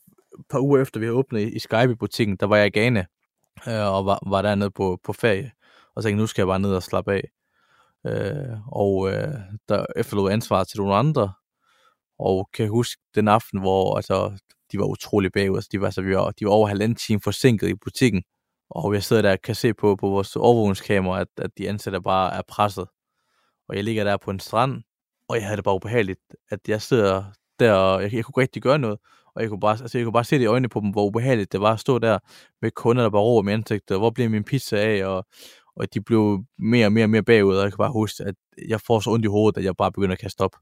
[0.50, 3.04] par uger efter vi havde åbnet i Skype-butikken, der var jeg i Ghana,
[3.68, 5.52] øh, og var, var dernede på, på ferie,
[5.94, 7.22] og tænkte, nu skal jeg bare ned og slappe af.
[8.06, 9.34] Øh, og øh,
[9.68, 11.32] der efterlod ansvaret til nogle andre,
[12.18, 14.38] og kan huske den aften, hvor altså,
[14.72, 17.20] de var utrolig bagud, altså, de var, så vi var, de var over halvanden time
[17.20, 18.22] forsinket i butikken,
[18.70, 22.00] og jeg sidder der og kan se på, på vores overvågningskamera, at, at de ansatte
[22.00, 22.86] bare er presset.
[23.68, 24.82] Og jeg ligger der på en strand,
[25.28, 27.24] og jeg havde det bare ubehageligt, at jeg sidder
[27.58, 28.98] der, og jeg, jeg kunne rigtig gøre noget,
[29.34, 31.06] og jeg kunne, bare, altså jeg kunne bare se det i øjnene på dem, hvor
[31.06, 32.18] ubehageligt det var at stå der
[32.62, 35.26] med kunder, der bare råber med ansigtet, og hvor bliver min pizza af, og,
[35.76, 38.34] og de blev mere og mere og mere bagud, og jeg kan bare huske, at
[38.68, 40.56] jeg får så ondt i hovedet, at jeg bare begynder at kaste op.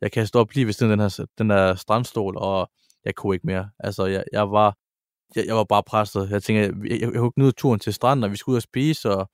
[0.00, 2.70] Jeg kaster op lige ved siden af den her, den her strandstol, og
[3.08, 3.70] jeg kunne ikke mere.
[3.78, 4.76] Altså, jeg, jeg var
[5.36, 6.30] jeg, jeg var bare presset.
[6.30, 8.62] Jeg tænkte, jeg, jeg, jeg, jeg kunne turen til stranden, og vi skulle ud og
[8.62, 9.30] spise, og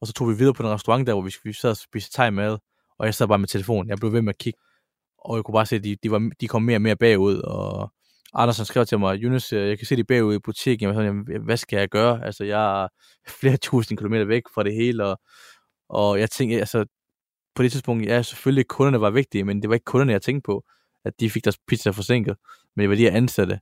[0.00, 2.12] og så tog vi videre på den restaurant der, hvor vi, vi sad og spiste
[2.12, 2.58] thai mad,
[2.98, 3.88] og jeg sad bare med telefonen.
[3.88, 4.58] Jeg blev ved med at kigge,
[5.18, 7.36] og jeg kunne bare se, at de, de, var, de kom mere og mere bagud,
[7.38, 7.92] og
[8.34, 10.88] Andersen skrev til mig, Jonas, øh, jeg kan se de bagud i butikken.
[10.88, 12.24] Jeg var sådan, hvad skal jeg gøre?
[12.26, 12.88] Altså, jeg er
[13.40, 15.20] flere tusind kilometer væk fra det hele, og,
[15.88, 16.84] og jeg tænkte, altså,
[17.54, 20.46] på det tidspunkt, ja, selvfølgelig kunderne var vigtige, men det var ikke kunderne, jeg tænkte
[20.46, 20.64] på,
[21.04, 22.36] at de fik deres pizza forsinket,
[22.76, 23.60] men det var de her ansatte.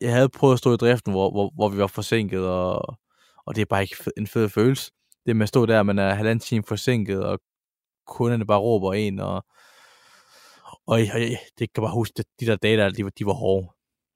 [0.00, 2.98] Jeg havde prøvet at stå i driften, hvor, hvor, hvor vi var forsinket, og,
[3.46, 4.92] og det er bare ikke en fed følelse
[5.26, 7.40] det med at stå der, man er halvanden time forsinket, og
[8.06, 9.44] kunderne bare råber en, og,
[10.86, 13.32] og jeg, det kan bare huske, at de der dage der, de, var, de var
[13.32, 13.68] hårde.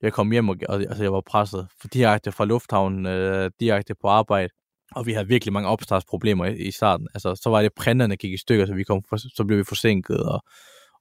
[0.03, 3.95] Jeg kom hjem, og, og altså, jeg var presset for direkte fra lufthavnen, øh, direkte
[3.95, 4.49] på arbejde,
[4.93, 7.09] og vi havde virkelig mange opstartsproblemer i, i starten.
[7.15, 9.65] Altså, så var det printerne, gik i stykker, så, vi kom for, så blev vi
[9.65, 10.43] forsinket, og,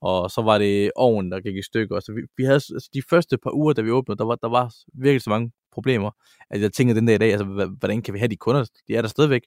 [0.02, 2.00] og så var det ovnen, der gik i stykker.
[2.00, 4.50] Så vi, vi havde altså, de første par uger, da vi åbnede, der var, der
[4.50, 6.12] var virkelig så mange problemer,
[6.50, 8.66] at jeg tænker den dag i dag, altså, hvordan kan vi have de kunder?
[8.88, 9.42] De er der stadigvæk.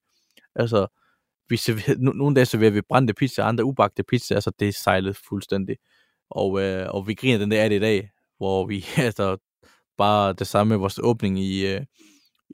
[0.55, 0.87] Altså,
[1.49, 5.77] vi serverer, nogle dage serverer vi brændte pizza, andre ubagte pizza, altså det sejlede fuldstændig.
[6.31, 9.37] Og, øh, og vi griner den der af det i dag, hvor vi, altså,
[9.99, 11.81] bare det samme med vores åbning i, øh,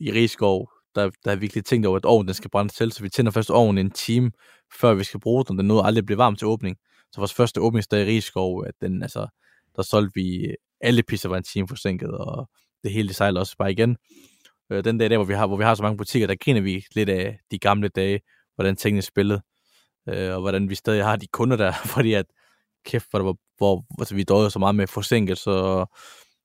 [0.00, 3.02] i Rigskov, der, der er virkelig tænkt over, at ovnen den skal brænde selv, så
[3.02, 4.30] vi tænder først ovnen en time,
[4.80, 5.58] før vi skal bruge den.
[5.58, 6.76] Den nåede aldrig at blive varm til åbning.
[7.12, 9.26] Så vores første åbningsdag i Rigskov, at den, altså,
[9.76, 12.50] der solgte vi, øh, alle pisser var en time forsinket, og
[12.84, 13.96] det hele det sejlede også bare igen.
[14.72, 16.60] Øh, den dag der, hvor vi, har, hvor vi har så mange butikker, der griner
[16.60, 18.20] vi lidt af de gamle dage,
[18.54, 19.40] hvordan tingene spillede,
[20.08, 22.26] øh, og hvordan vi stadig har de kunder der, fordi at
[22.84, 25.90] kæft, hvor, hvor, hvor altså, vi døde så meget med forsinkelse og,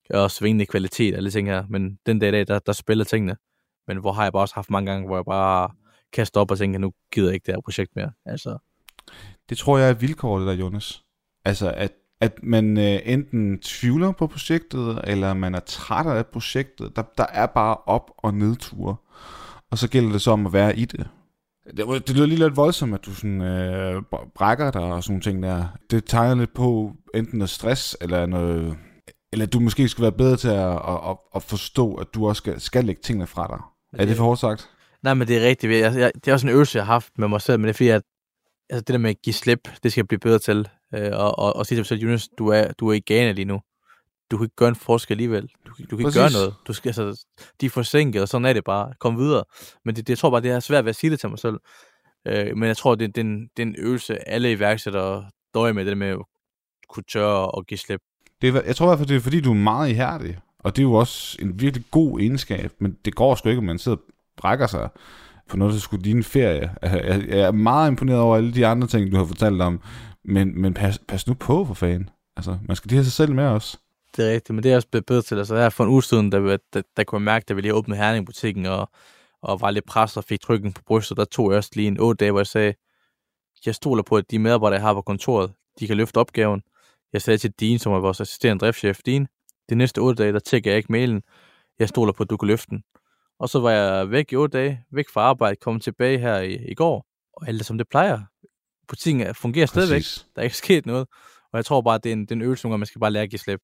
[0.10, 1.66] og svingende kvalitet og alle ting her.
[1.70, 3.38] Men den dag i dag, der, der spiller tingene.
[3.88, 5.70] Men hvor har jeg bare også haft mange gange, hvor jeg bare
[6.14, 8.12] kaster op og tænker, nu gider jeg ikke det her projekt mere.
[8.26, 8.58] Altså.
[9.50, 11.04] Det tror jeg er vilkåret der, Jonas.
[11.46, 11.92] Altså, at
[12.24, 16.96] at man øh, enten tvivler på projektet, eller man er træt af projektet.
[16.96, 18.96] Der, der er bare op- og nedture.
[19.72, 21.08] Og så gælder det så om at være i det.
[21.78, 25.14] Det, det lyder lige lidt voldsomt, at du sådan, øh, br- brækker dig og sådan
[25.14, 25.66] nogle ting der.
[25.92, 28.78] Det tegner lidt på enten noget stress, eller noget...
[29.34, 32.40] Eller du måske skal være bedre til at, at, at, at forstå, at du også
[32.40, 33.60] skal, skal lægge tingene fra dig.
[34.02, 34.70] Er det for hårdt sagt?
[35.04, 35.74] Nej, men det er rigtigt.
[35.74, 37.70] Jeg, jeg, det er også en øvelse, jeg har haft med mig selv, men det
[37.70, 38.02] er fordi, at
[38.70, 40.68] altså, det der med at give slip, det skal jeg blive bedre til.
[40.96, 43.32] Øh, og, og, og sige til mig selv, Jonas, du er, du er i Ghana
[43.32, 43.62] lige nu.
[44.32, 45.42] Du kan ikke gøre en forskel alligevel.
[45.68, 46.54] Du, kan- du kan ikke gøre noget.
[46.68, 47.26] Du skal, altså,
[47.62, 48.94] de er forsinket, og sådan er det bare.
[49.00, 49.44] Kom videre.
[49.86, 51.40] Men det, det, jeg tror bare, det er svært ved at sige det til mig
[51.40, 51.56] selv.
[52.28, 55.74] Øh, men jeg tror, det, det, er en, det er en øvelse, alle iværksættere døjer
[55.74, 56.20] med, det der med at
[56.90, 58.00] kunne tørre og give slip.
[58.42, 60.38] Det er, jeg tror i hvert fald, det er fordi, du er meget ihærdig.
[60.60, 62.72] Og det er jo også en virkelig god egenskab.
[62.80, 64.04] Men det går sgu ikke, at man sidder og
[64.38, 64.90] brækker sig
[65.50, 66.76] på noget, der skulle din ferie.
[66.82, 69.82] Altså, jeg, jeg er meget imponeret over alle de andre ting, du har fortalt om.
[70.26, 72.10] Men, men pas, pas nu på, for fanden.
[72.38, 73.80] Altså, man skal lige have sig selv med os.
[74.18, 75.38] Det er rigtigt, men det er også blevet bedre til.
[75.38, 77.74] Altså der for en uge siden, der, der, der kunne jeg mærke, at vi lige
[77.74, 78.90] åbnede Herning-butikken, og,
[79.42, 82.00] og var lidt presset og fik trykken på brystet, der tog jeg også lige en
[82.00, 82.74] 8 dage, hvor jeg sagde,
[83.66, 86.62] jeg stoler på, at de medarbejdere, jeg har på kontoret, de kan løfte opgaven.
[87.14, 89.28] Jeg sagde til Dean, som er vores assisterende driftschef, Dean,
[89.70, 91.22] de næste 8 dage, der tjekker jeg ikke mailen.
[91.80, 92.84] Jeg stoler på, at du kan løfte den.
[93.44, 96.54] Og så var jeg væk i otte dage, væk fra arbejde, kom tilbage her i,
[96.72, 98.20] i går, og alt som det plejer.
[98.88, 99.98] Butikken er- fungerer stadigvæk.
[100.00, 100.26] Præcis.
[100.36, 101.08] Der er ikke sket noget.
[101.54, 103.12] Og jeg tror bare, at det er en, det er en øvelse, man skal bare
[103.12, 103.60] lære at give slip.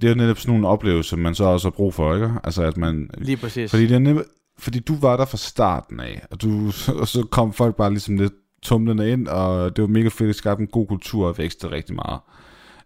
[0.00, 2.30] Det er netop sådan nogle oplevelser, man så også har brug for, ikke?
[2.44, 3.10] Altså, at man...
[3.18, 3.70] Lige præcis.
[3.70, 4.24] Fordi, det er netop,
[4.58, 6.66] fordi du var der fra starten af, og, du,
[7.00, 10.36] og så kom folk bare ligesom lidt tumlende ind, og det var mega fedt, det
[10.36, 12.20] skabte en god kultur og vækstede rigtig meget.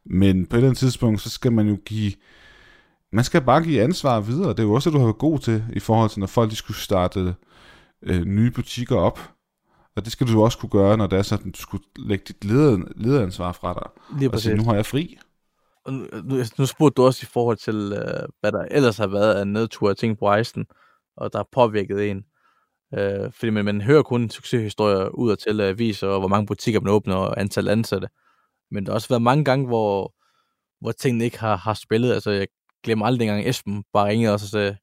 [0.04, 2.12] Men på et eller andet tidspunkt, så skal man jo give...
[3.12, 4.48] Man skal bare give ansvar videre.
[4.48, 6.50] Det er jo også det, du har været god til, i forhold til, når folk
[6.50, 7.34] de skulle starte
[8.02, 9.20] øh, nye butikker op.
[9.96, 12.24] Og det skal du også kunne gøre, når det er sådan, at du skulle lægge
[12.28, 14.18] dit leder, lederansvar fra dig.
[14.18, 15.18] Lige Og sige, nu har jeg fri.
[15.84, 19.06] Og nu, nu, nu spurgte du også i forhold til, øh, hvad der ellers har
[19.06, 20.66] været af nedtur og ting på rejsen,
[21.16, 22.24] og der har påvirket en.
[22.98, 26.80] Øh, fordi man, man hører kun succeshistorier ud og til aviser, og hvor mange butikker
[26.80, 28.08] man åbner, og antal ansatte.
[28.70, 30.14] Men der har også været mange gange, hvor,
[30.80, 32.12] hvor tingene ikke har, har spillet.
[32.12, 32.46] Altså, jeg
[32.86, 34.76] glemmer aldrig dengang Esben bare ringede os og sagde,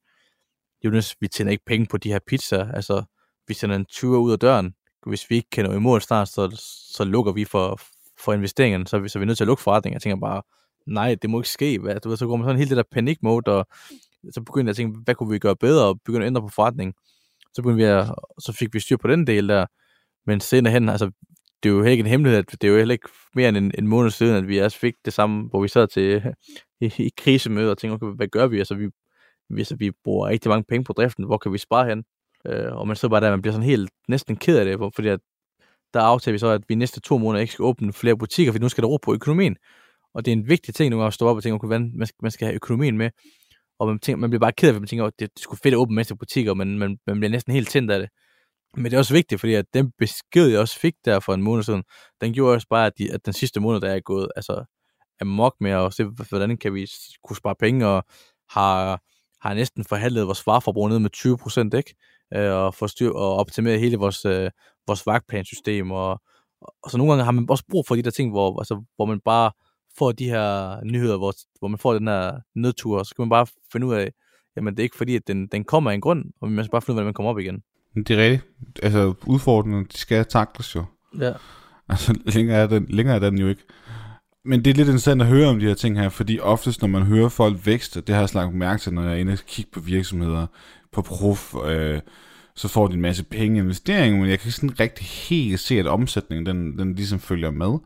[0.85, 2.71] Jonas, vi tjener ikke penge på de her pizzaer.
[2.71, 3.03] Altså,
[3.47, 4.73] vi sender en 20 ud af døren.
[5.05, 6.63] Hvis vi ikke kan nå i mål snart, så,
[6.95, 7.79] så lukker vi for,
[8.19, 9.93] for investeringerne, så er, vi, så er vi nødt til at lukke forretningen.
[9.93, 10.41] Jeg tænker bare,
[10.87, 11.79] nej, det må ikke ske.
[11.79, 11.99] Hvad?
[11.99, 13.67] Du ved, så går man sådan helt det der panikmode, og
[14.31, 16.49] så begyndte jeg at tænke, hvad kunne vi gøre bedre, og begynde at ændre på
[16.49, 16.93] forretningen.
[17.53, 18.07] Så, begyndte vi at,
[18.39, 19.65] så fik vi styr på den del der.
[20.25, 21.11] Men senere hen, altså,
[21.63, 23.71] det er jo ikke en hemmelighed, at det er jo heller ikke mere end en,
[23.77, 26.23] en måned siden, at vi også fik det samme, hvor vi sad til
[26.85, 28.57] i, i krisemøde og tænker, okay, hvad gør vi?
[28.59, 28.89] Altså, vi,
[29.49, 32.03] vi, vi bruger rigtig mange penge på driften, hvor kan vi spare hen?
[32.47, 34.91] Øh, og man sidder bare der, man bliver sådan helt næsten ked af det, hvor-
[34.95, 35.19] fordi at
[35.93, 38.59] der aftaler vi så, at vi næste to måneder ikke skal åbne flere butikker, for
[38.59, 39.55] nu skal der ro på økonomien.
[40.13, 41.91] Og det er en vigtig ting nogle gange at stå op og tænke, okay, hvordan
[41.95, 43.09] man skal, man skal have økonomien med.
[43.79, 45.59] Og man, tænker, man bliver bare ked af det, man tænker, at det, det skulle
[45.63, 48.09] fedt at åbne masse butikker, men man, man bliver næsten helt tændt af det.
[48.75, 51.41] Men det er også vigtigt, fordi at den besked, jeg også fik der for en
[51.41, 51.83] måned siden,
[52.21, 54.65] den gjorde også bare, at, de, at den sidste måned, der er gået altså,
[55.27, 56.89] amok med at se, hvordan kan vi
[57.23, 58.05] kunne spare penge, og
[58.49, 59.01] har,
[59.41, 61.95] har næsten forhandlet vores vareforbrug ned med 20 procent, ikke?
[62.33, 64.49] Øh, og, få styr, og optimere hele vores, øh,
[64.87, 66.21] vores vagtplansystem, og,
[66.83, 69.05] og så nogle gange har man også brug for de der ting, hvor, altså, hvor
[69.05, 69.51] man bare
[69.97, 73.29] får de her nyheder, hvor, hvor man får den her nedtur, og så kan man
[73.29, 74.11] bare finde ud af,
[74.55, 76.71] jamen det er ikke fordi, at den, den kommer af en grund, og man skal
[76.71, 77.63] bare finde ud af, hvordan man kommer op igen.
[77.95, 78.43] Det er rigtigt.
[78.83, 80.85] Altså, udfordringerne, de skal takles jo.
[81.19, 81.33] Ja.
[81.89, 83.63] Altså, længere er, den, længere er den jo ikke.
[84.45, 86.87] Men det er lidt interessant at høre om de her ting her, fordi oftest, når
[86.87, 89.39] man hører folk vækste, det har jeg slagt mærke til, når jeg er inde og
[89.47, 90.47] kigge på virksomheder,
[90.91, 91.99] på prof, øh,
[92.55, 95.79] så får de en masse penge investeringer, men jeg kan ikke sådan rigtig helt se,
[95.79, 97.77] at omsætningen, den, den ligesom følger med.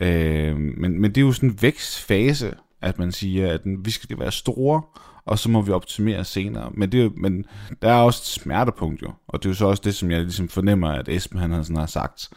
[0.00, 4.18] Øh, men, men det er jo sådan en vækstfase, at man siger, at vi skal
[4.18, 4.82] være store,
[5.24, 6.70] og så må vi optimere senere.
[6.74, 7.44] Men, det er, jo- men
[7.82, 10.20] der er også et smertepunkt jo, og det er jo så også det, som jeg
[10.20, 12.28] ligesom fornemmer, at Esben han har, sådan har sagt,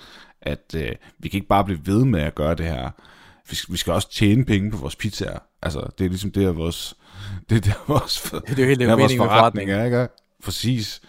[0.41, 2.89] at øh, vi kan ikke bare blive ved med at gøre det her.
[3.49, 5.39] Vi skal, vi skal også tjene penge på vores pizzaer.
[5.61, 6.95] Altså, det er ligesom det, er vores,
[7.49, 10.07] det er der vores, Det er jo helt det er vores forretning, er, ikke?
[10.43, 11.01] Præcis.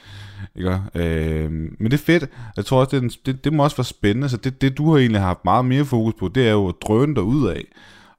[0.57, 0.81] Ikke?
[0.95, 2.31] Øh, men det er fedt.
[2.57, 4.29] Jeg tror også, det, er en- det, det må også være spændende.
[4.29, 6.75] Så det, det, du har egentlig haft meget mere fokus på, det er jo at
[6.83, 7.65] drøne dig ud af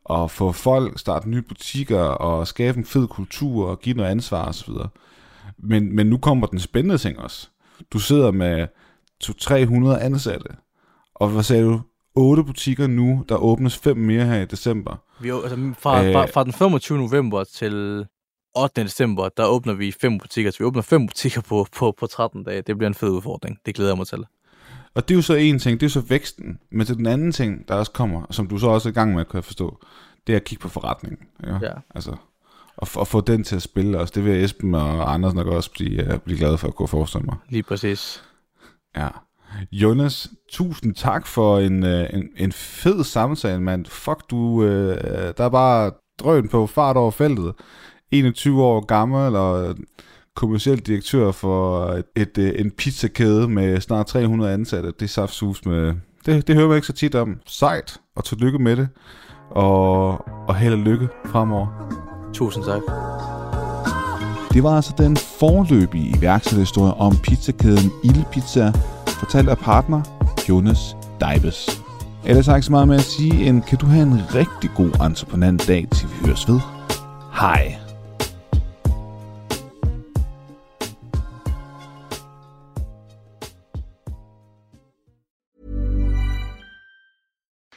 [0.06, 4.46] og få folk starte nye butikker og skabe en fed kultur og give noget ansvar
[4.46, 4.74] osv.
[5.58, 7.48] Men, men nu kommer den spændende ting også.
[7.94, 8.68] Du sidder med
[9.24, 10.48] 200-300 ansatte,
[11.16, 11.82] og hvad sagde du?
[12.20, 14.96] 8 butikker nu, der åbnes fem mere her i december.
[15.22, 16.14] Vi, altså, fra, Øh.
[16.14, 16.98] fra, fra den 25.
[16.98, 18.06] november til
[18.58, 18.84] 8.
[18.84, 20.52] december, der åbner vi fem butikker.
[20.52, 22.62] Så vi åbner fem butikker på, på, på 13 dage.
[22.62, 23.58] Det bliver en fed udfordring.
[23.66, 24.26] Det glæder jeg mig til.
[24.96, 26.60] Og det er jo så en ting, det er jo så væksten.
[26.72, 29.14] Men til den anden ting, der også kommer, som du så også er i gang
[29.16, 29.80] med, kan jeg forstå,
[30.28, 31.20] det er at kigge på forretningen.
[31.44, 31.54] Ja?
[31.62, 31.74] Ja.
[31.96, 32.16] Altså,
[32.78, 34.14] og, og få den til at spille også.
[34.16, 37.26] Det vil Esben og Anders nok også blive, uh, blive glade for at kunne forestille
[37.26, 37.36] mig.
[37.50, 38.24] Lige præcis.
[38.98, 39.08] Ja.
[39.72, 43.86] Jonas, tusind tak for en, øh, en, en fed samtale, mand.
[43.86, 47.54] Fuck, du, øh, der er bare drøn på fart over feltet.
[48.12, 49.76] 21 år gammel og
[50.36, 54.92] kommersiel direktør for et, et, øh, en pizzakæde med snart 300 ansatte.
[54.92, 55.94] Det er saftsus med...
[56.26, 57.40] Det, det hører man ikke så tit om.
[57.46, 58.90] Sejt, og tillykke med det.
[59.52, 61.68] Og, og held og lykke fremover.
[62.34, 62.82] Tusind tak.
[64.54, 68.74] Det var altså den forløbige iværksætterhistorie om pizzakæden Il Pizza,
[69.20, 70.02] fortalt af partner
[70.50, 71.82] Jonas Deibes.
[72.26, 74.70] Ellers har jeg ikke så meget med at sige, end kan du have en rigtig
[74.76, 76.60] god entreprenant dag, til vi høres ved.
[77.34, 77.89] Hej.